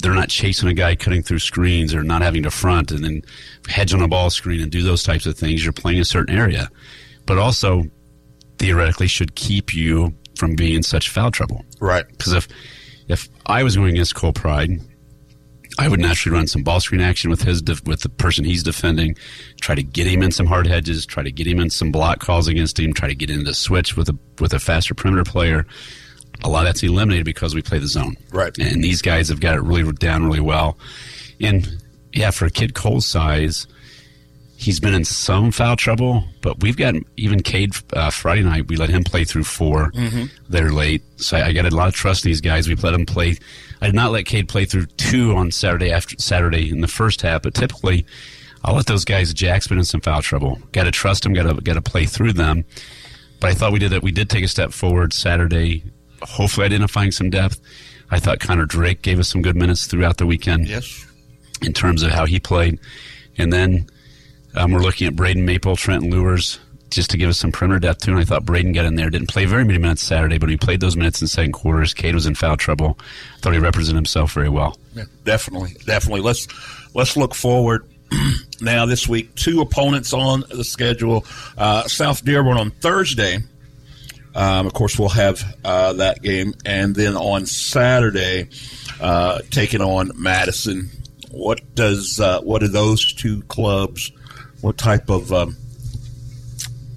[0.00, 3.22] they're not chasing a guy cutting through screens or not having to front and then
[3.68, 5.64] hedge on a ball screen and do those types of things.
[5.64, 6.68] You're playing a certain area,
[7.26, 7.82] but also
[8.58, 11.64] theoretically should keep you from being in such foul trouble.
[11.80, 12.06] Right.
[12.08, 12.48] Because if
[13.08, 14.80] if I was going against Cole Pride,
[15.78, 18.62] I would naturally run some ball screen action with his def- with the person he's
[18.62, 19.16] defending,
[19.60, 22.20] try to get him in some hard hedges, try to get him in some block
[22.20, 25.24] calls against him, try to get into the switch with a with a faster perimeter
[25.24, 25.66] player.
[26.44, 28.16] A lot of that's eliminated because we play the zone.
[28.30, 28.56] Right.
[28.58, 30.78] And these guys have got it really down really well.
[31.40, 31.82] And
[32.12, 33.66] yeah, for a kid Cole's size,
[34.60, 38.66] He's been in some foul trouble, but we've got even Cade uh, Friday night.
[38.66, 40.30] We let him play through 4 Mhm.
[40.48, 42.66] They're late, so I, I got a lot of trust in these guys.
[42.66, 43.36] We've let him play.
[43.80, 47.22] I did not let Cade play through two on Saturday after Saturday in the first
[47.22, 48.04] half, but typically
[48.64, 49.32] I'll let those guys.
[49.32, 50.58] Jack's been in some foul trouble.
[50.72, 51.34] Got to trust them.
[51.34, 52.64] Got to got to play through them.
[53.38, 54.02] But I thought we did that.
[54.02, 55.84] We did take a step forward Saturday,
[56.22, 57.60] hopefully identifying some depth.
[58.10, 60.68] I thought Connor Drake gave us some good minutes throughout the weekend.
[60.68, 61.06] Yes.
[61.62, 62.78] In terms of how he played.
[63.36, 63.86] And then
[64.54, 66.58] um, we're looking at Braden Maple, Trenton Lures,
[66.90, 68.12] just to give us some perimeter depth too.
[68.12, 69.10] And I thought Braden got in there.
[69.10, 71.92] Didn't play very many minutes Saturday, but he played those minutes in second quarters.
[71.94, 72.98] Cade was in foul trouble.
[73.40, 74.78] thought he represented himself very well.
[74.94, 76.22] Yeah, definitely, definitely.
[76.22, 76.48] Let's
[76.94, 77.86] let's look forward.
[78.60, 81.26] now this week, two opponents on the schedule.
[81.56, 83.38] Uh, South Dearborn on Thursday.
[84.34, 88.48] Um, of course, we'll have uh, that game, and then on Saturday,
[89.00, 90.90] uh, taking on Madison.
[91.30, 94.12] What does uh, what do those two clubs?
[94.60, 95.56] What type of um,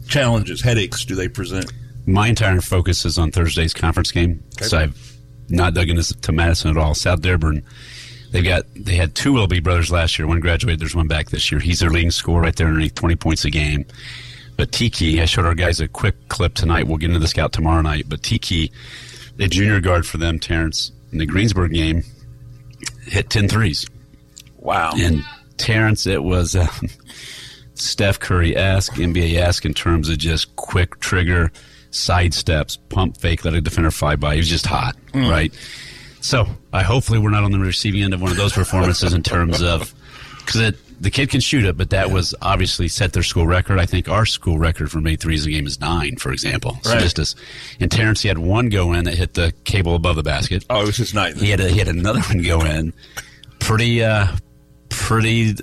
[0.08, 1.72] challenges, headaches do they present?
[2.06, 4.44] My entire focus is on Thursday's conference game.
[4.62, 5.18] So I've
[5.50, 6.94] not dug into to Madison at all.
[6.94, 7.64] South Dearborn,
[8.32, 10.28] they've got they had two Willoughby brothers last year.
[10.28, 10.80] One graduated.
[10.80, 11.60] There's one back this year.
[11.60, 13.86] He's their leading scorer right there underneath 20 points a game.
[14.58, 16.88] But Tiki, I showed our guys a quick clip tonight.
[16.88, 18.06] We'll get into the scout tomorrow night.
[18.08, 18.72] But Tiki,
[19.38, 22.04] the junior guard for them, Terrence, in the Greensburg game,
[23.06, 23.88] hit 10 threes.
[24.58, 24.92] Wow.
[24.96, 25.24] And
[25.58, 26.68] Terrence, it was uh,
[27.74, 31.52] Steph Curry esque, NBA esque in terms of just quick trigger,
[31.90, 34.36] side steps, pump fake, let a defender fly by.
[34.36, 35.30] He was just hot, Mm.
[35.30, 35.54] right?
[36.22, 39.24] So I hopefully we're not on the receiving end of one of those performances in
[39.24, 39.92] terms of
[40.38, 40.62] because
[41.02, 43.80] the kid can shoot it, but that was obviously set their school record.
[43.80, 46.78] I think our school record for made threes a game is nine, for example.
[46.84, 47.02] So Right.
[47.02, 47.36] just as,
[47.80, 50.64] and Terrence, he had one go in that hit the cable above the basket.
[50.70, 51.36] Oh, it was just night.
[51.38, 52.94] He had a, he had another one go in.
[53.60, 54.28] Pretty, uh,
[54.90, 55.56] pretty,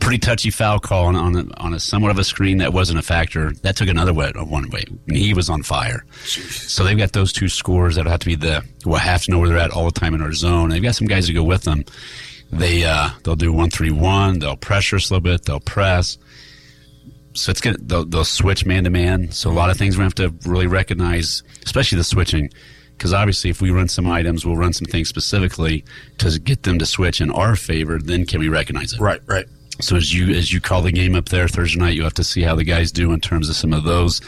[0.00, 2.98] pretty touchy foul call on on a, on a somewhat of a screen that wasn't
[2.98, 3.52] a factor.
[3.62, 4.84] That took another way, one way.
[5.08, 6.04] He was on fire.
[6.24, 9.38] So they've got those two scores that have to be the will have to know
[9.38, 10.68] where they're at all the time in our zone.
[10.70, 11.84] They've got some guys to go with them.
[12.58, 14.38] They uh, they'll do one three one.
[14.38, 15.44] They'll pressure us a little bit.
[15.44, 16.18] They'll press.
[17.34, 19.32] So it's gonna they'll, they'll switch man to man.
[19.32, 22.50] So a lot of things we have to really recognize, especially the switching,
[22.96, 25.84] because obviously if we run some items, we'll run some things specifically
[26.18, 27.98] to get them to switch in our favor.
[27.98, 29.00] Then can we recognize it?
[29.00, 29.46] Right, right.
[29.80, 32.24] So as you as you call the game up there Thursday night, you have to
[32.24, 34.20] see how the guys do in terms of some of those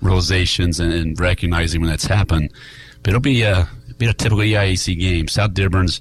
[0.00, 2.52] realizations and, and recognizing when that's happened.
[3.02, 5.26] But it'll be a it'll be a typical EIAC game.
[5.26, 6.00] South Dearborn's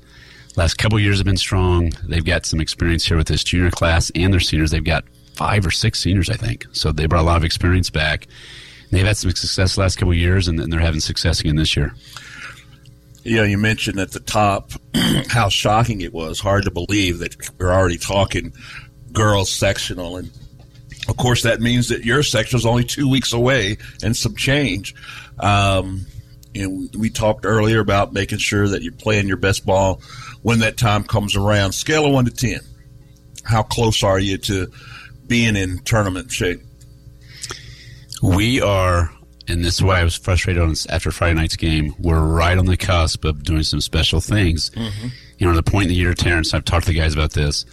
[0.55, 1.93] last couple years have been strong.
[2.03, 4.71] They've got some experience here with this junior class and their seniors.
[4.71, 6.65] They've got five or six seniors, I think.
[6.71, 8.27] So they brought a lot of experience back.
[8.91, 11.93] They've had some success last couple years, and, they're having success again this year.
[13.25, 14.71] Know, you mentioned at the top
[15.29, 16.39] how shocking it was.
[16.39, 18.53] Hard to believe that we're already talking
[19.11, 20.29] girls sectional, and
[21.07, 24.93] of course that means that your section is only two weeks away and some change.
[25.39, 26.05] Um,
[26.53, 30.01] and we talked earlier about making sure that you're playing your best ball
[30.43, 31.71] when that time comes around.
[31.71, 32.59] Scale of one to ten,
[33.43, 34.71] how close are you to
[35.27, 36.61] being in tournament shape?
[38.21, 39.11] We are,
[39.47, 41.95] and this is why I was frustrated on after Friday night's game.
[41.99, 44.69] We're right on the cusp of doing some special things.
[44.69, 45.07] Mm-hmm.
[45.39, 46.53] You know, the point in the year, Terrence.
[46.53, 47.65] I've talked to the guys about this.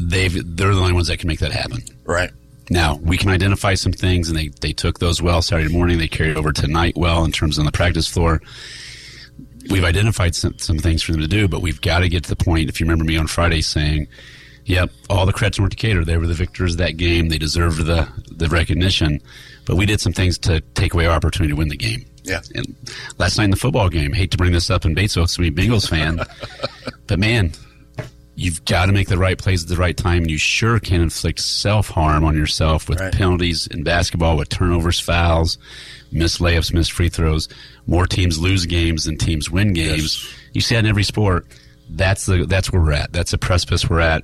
[0.00, 1.78] They've they're the only ones that can make that happen.
[2.04, 2.30] Right.
[2.70, 5.98] Now we can identify some things, and they they took those well Saturday morning.
[5.98, 8.40] They carried over tonight well in terms of the practice floor.
[9.70, 12.30] We've identified some, some things for them to do, but we've got to get to
[12.30, 12.68] the point.
[12.68, 14.08] If you remember me on Friday saying,
[14.64, 16.04] "Yep, all the credits were to Decatur.
[16.04, 17.28] They were the victors of that game.
[17.28, 19.20] They deserved the the recognition."
[19.66, 22.06] But we did some things to take away our opportunity to win the game.
[22.24, 22.40] Yeah.
[22.54, 22.74] And
[23.18, 25.54] last night in the football game, hate to bring this up in Batesville, so I'm
[25.54, 26.20] Bengals fan,
[27.06, 27.52] but man,
[28.38, 31.00] you've got to make the right plays at the right time, and you sure can
[31.00, 35.58] inflict self harm on yourself with penalties in basketball, with turnovers, fouls,
[36.12, 37.48] missed layups, missed free throws.
[37.86, 40.32] More teams lose games than teams win games.
[40.52, 41.46] You see that in every sport.
[41.90, 43.12] That's the that's where we're at.
[43.12, 44.22] That's the precipice we're at.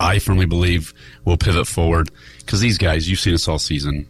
[0.00, 0.94] I firmly believe
[1.24, 4.08] we'll pivot forward because these guys, you've seen us all season.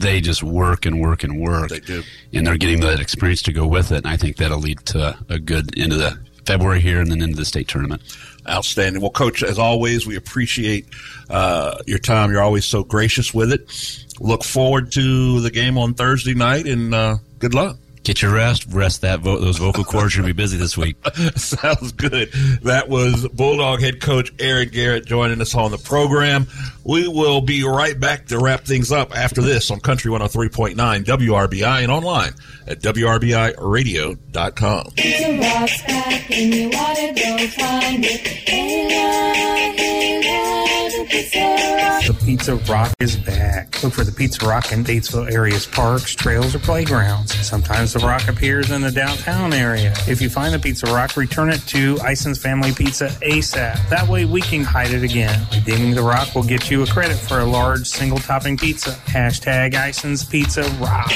[0.00, 1.68] They just work and work and work.
[1.68, 3.98] They do, and they're getting that experience to go with it.
[3.98, 7.22] And I think that'll lead to a good end of the February here and then
[7.22, 8.02] into the state tournament.
[8.48, 9.00] Outstanding.
[9.00, 10.86] Well, Coach, as always, we appreciate
[11.30, 12.32] uh, your time.
[12.32, 13.68] You're always so gracious with it.
[14.20, 17.76] Look forward to the game on Thursday night, and uh, good luck.
[18.04, 18.66] Get your rest.
[18.68, 20.16] Rest that vo- those vocal cords.
[20.16, 20.96] You're gonna be busy this week.
[21.36, 22.32] Sounds good.
[22.62, 26.48] That was Bulldog head coach Aaron Garrett joining us on the program.
[26.84, 30.74] We will be right back to wrap things up after this on Country 103.9
[31.04, 32.32] WRBI and online
[32.66, 34.86] at WRBIRadio.com.
[34.96, 38.26] Pizza Rock's back and you ought to go find it.
[38.26, 41.38] Hey, love, hey, love, Pizza
[41.78, 42.02] Rock.
[42.06, 43.82] The Pizza Rock is back.
[43.82, 47.34] Look for the Pizza Rock in Batesville area's parks, trails, or playgrounds.
[47.46, 49.92] Sometimes the rock appears in the downtown area.
[50.08, 53.88] If you find the Pizza Rock, return it to Ison's Family Pizza ASAP.
[53.88, 55.46] That way we can hide it again.
[55.52, 58.90] Redeeming the rock will get you a credit for a large single topping pizza.
[59.06, 61.12] Hashtag Ison's Pizza Rock.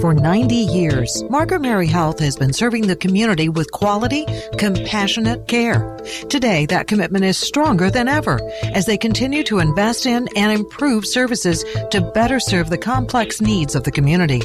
[0.00, 4.24] For 90 years, Margaret Mary Health has been serving the community with quality,
[4.56, 5.98] compassionate care.
[6.30, 11.06] Today, that commitment is stronger than ever as they continue to invest in and improve
[11.06, 14.42] services to better serve the complex needs of the community.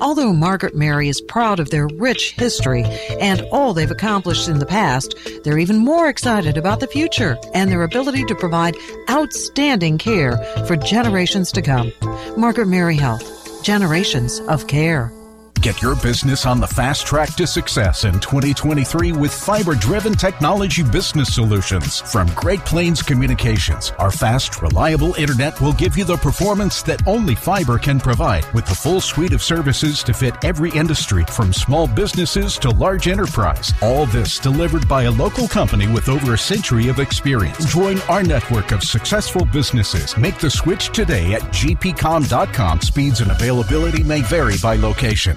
[0.00, 2.82] Although Margaret Mary is proud of their rich history
[3.20, 7.70] and all they've accomplished in the past, they're even more excited about the future and
[7.70, 8.78] their ability to provide
[9.10, 11.92] outstanding care for generations to come.
[12.34, 15.12] Margaret Mary Health generations of care.
[15.60, 20.84] Get your business on the fast track to success in 2023 with fiber driven technology
[20.84, 23.90] business solutions from Great Plains Communications.
[23.98, 28.66] Our fast, reliable internet will give you the performance that only fiber can provide with
[28.66, 33.72] the full suite of services to fit every industry from small businesses to large enterprise.
[33.82, 37.64] All this delivered by a local company with over a century of experience.
[37.72, 40.16] Join our network of successful businesses.
[40.16, 42.80] Make the switch today at gpcom.com.
[42.80, 45.36] Speeds and availability may vary by location.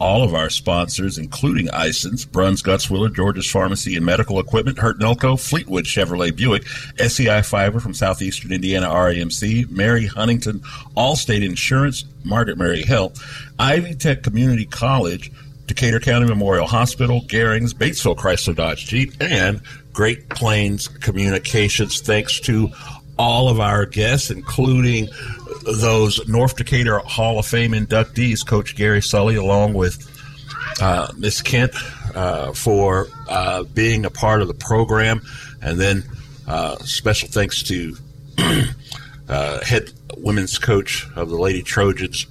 [0.00, 5.36] all of our sponsors, including Ison's, Bruns Gutzwiller, George's Pharmacy and Medical Equipment, Hurt Elko,
[5.36, 6.66] Fleetwood Chevrolet Buick,
[6.98, 10.60] SEI Fiber from Southeastern Indiana REMC, Mary Huntington,
[10.96, 13.22] Allstate Insurance, Margaret Mary Health,
[13.58, 15.30] Ivy Tech Community College,
[15.66, 19.60] Decatur County Memorial Hospital, Garings, Batesville Chrysler Dodge Jeep, and
[19.92, 22.00] Great Plains Communications.
[22.00, 22.70] Thanks to
[23.18, 25.08] all of our guests, including
[25.76, 30.06] those North Decatur Hall of Fame inductees, Coach Gary Sully, along with
[30.80, 31.72] uh, Miss Kent,
[32.14, 35.22] uh, for uh, being a part of the program.
[35.62, 36.04] And then
[36.46, 37.96] uh, special thanks to
[39.28, 42.26] uh, head women's coach of the Lady Trojans,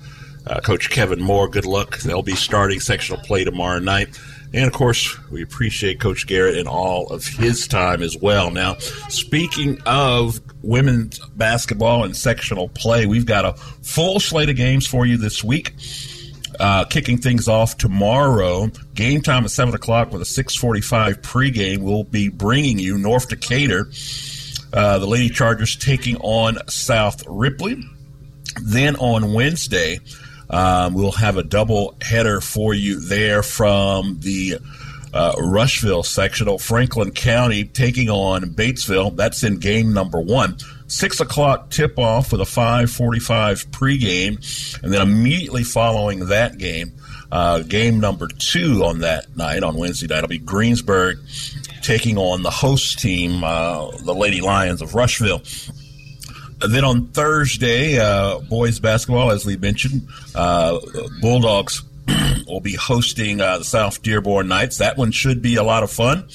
[0.48, 1.48] uh, Coach Kevin Moore.
[1.48, 2.00] Good luck.
[2.00, 4.20] They'll be starting sectional play tomorrow night.
[4.52, 8.50] And of course, we appreciate Coach Garrett and all of his time as well.
[8.50, 8.78] Now,
[9.10, 15.06] speaking of women's basketball and sectional play, we've got a full slate of games for
[15.06, 15.76] you this week.
[16.60, 21.78] Uh, kicking things off tomorrow, game time at seven o'clock with a six forty-five pregame.
[21.78, 23.88] We'll be bringing you North Decatur,
[24.74, 27.82] uh, the Lady Chargers taking on South Ripley.
[28.62, 30.00] Then on Wednesday,
[30.50, 34.58] um, we'll have a double header for you there from the
[35.14, 36.58] uh, Rushville sectional.
[36.58, 39.16] Franklin County taking on Batesville.
[39.16, 40.58] That's in game number one.
[40.88, 44.84] Six o'clock tip off with a 545 pregame.
[44.84, 46.94] And then immediately following that game,
[47.32, 51.20] uh, game number two on that night, on Wednesday night, will be Greensburg
[51.84, 55.44] taking on the host team, uh, the Lady Lions of Rushville.
[56.68, 60.78] Then on Thursday, uh, boys basketball, as we mentioned, uh,
[61.22, 61.84] Bulldogs
[62.48, 64.78] will be hosting uh, the South Dearborn Knights.
[64.80, 66.28] That one should be a lot of fun.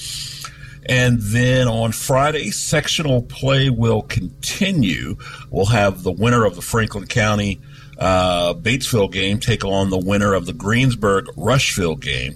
[0.86, 5.16] And then on Friday, sectional play will continue.
[5.50, 7.60] We'll have the winner of the Franklin County
[7.98, 12.34] uh, Batesville game take on the winner of the Greensburg Rushville game.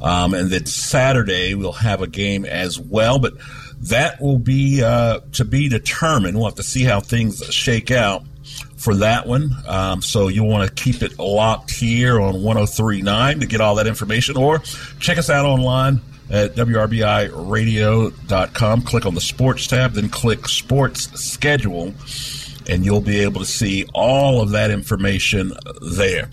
[0.00, 3.18] Um, and then Saturday, we'll have a game as well.
[3.18, 3.34] But
[3.82, 6.36] that will be uh, to be determined.
[6.36, 8.24] We'll have to see how things shake out
[8.76, 9.50] for that one.
[9.66, 13.86] Um, so you'll want to keep it locked here on 1039 to get all that
[13.86, 14.58] information, or
[14.98, 18.82] check us out online at WRBIRadio.com.
[18.82, 21.94] Click on the sports tab, then click sports schedule,
[22.68, 26.28] and you'll be able to see all of that information there.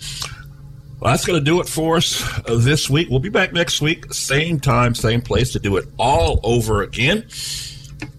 [1.00, 3.08] Well, that's going to do it for us uh, this week.
[3.08, 7.26] We'll be back next week, same time, same place, to do it all over again.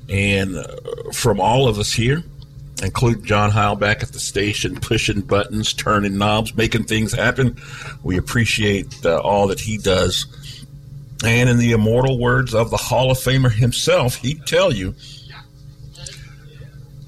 [0.09, 0.65] And uh,
[1.13, 2.23] from all of us here
[2.81, 7.61] include John Heil back at the station, pushing buttons, turning knobs, making things happen.
[8.01, 10.25] We appreciate uh, all that he does.
[11.23, 14.95] And in the immortal words of the Hall of Famer himself, he'd tell you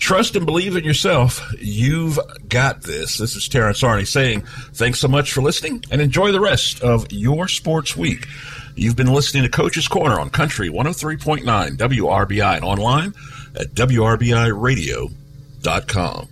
[0.04, 1.42] trust and believe in yourself.
[1.60, 3.18] You've got this.
[3.18, 4.42] This is Terrence Arney saying
[4.74, 8.28] thanks so much for listening and enjoy the rest of your sports week.
[8.76, 13.14] You've been listening to Coach's Corner on Country 103.9 WRBI and online
[13.56, 16.28] at WRBIRadio.com.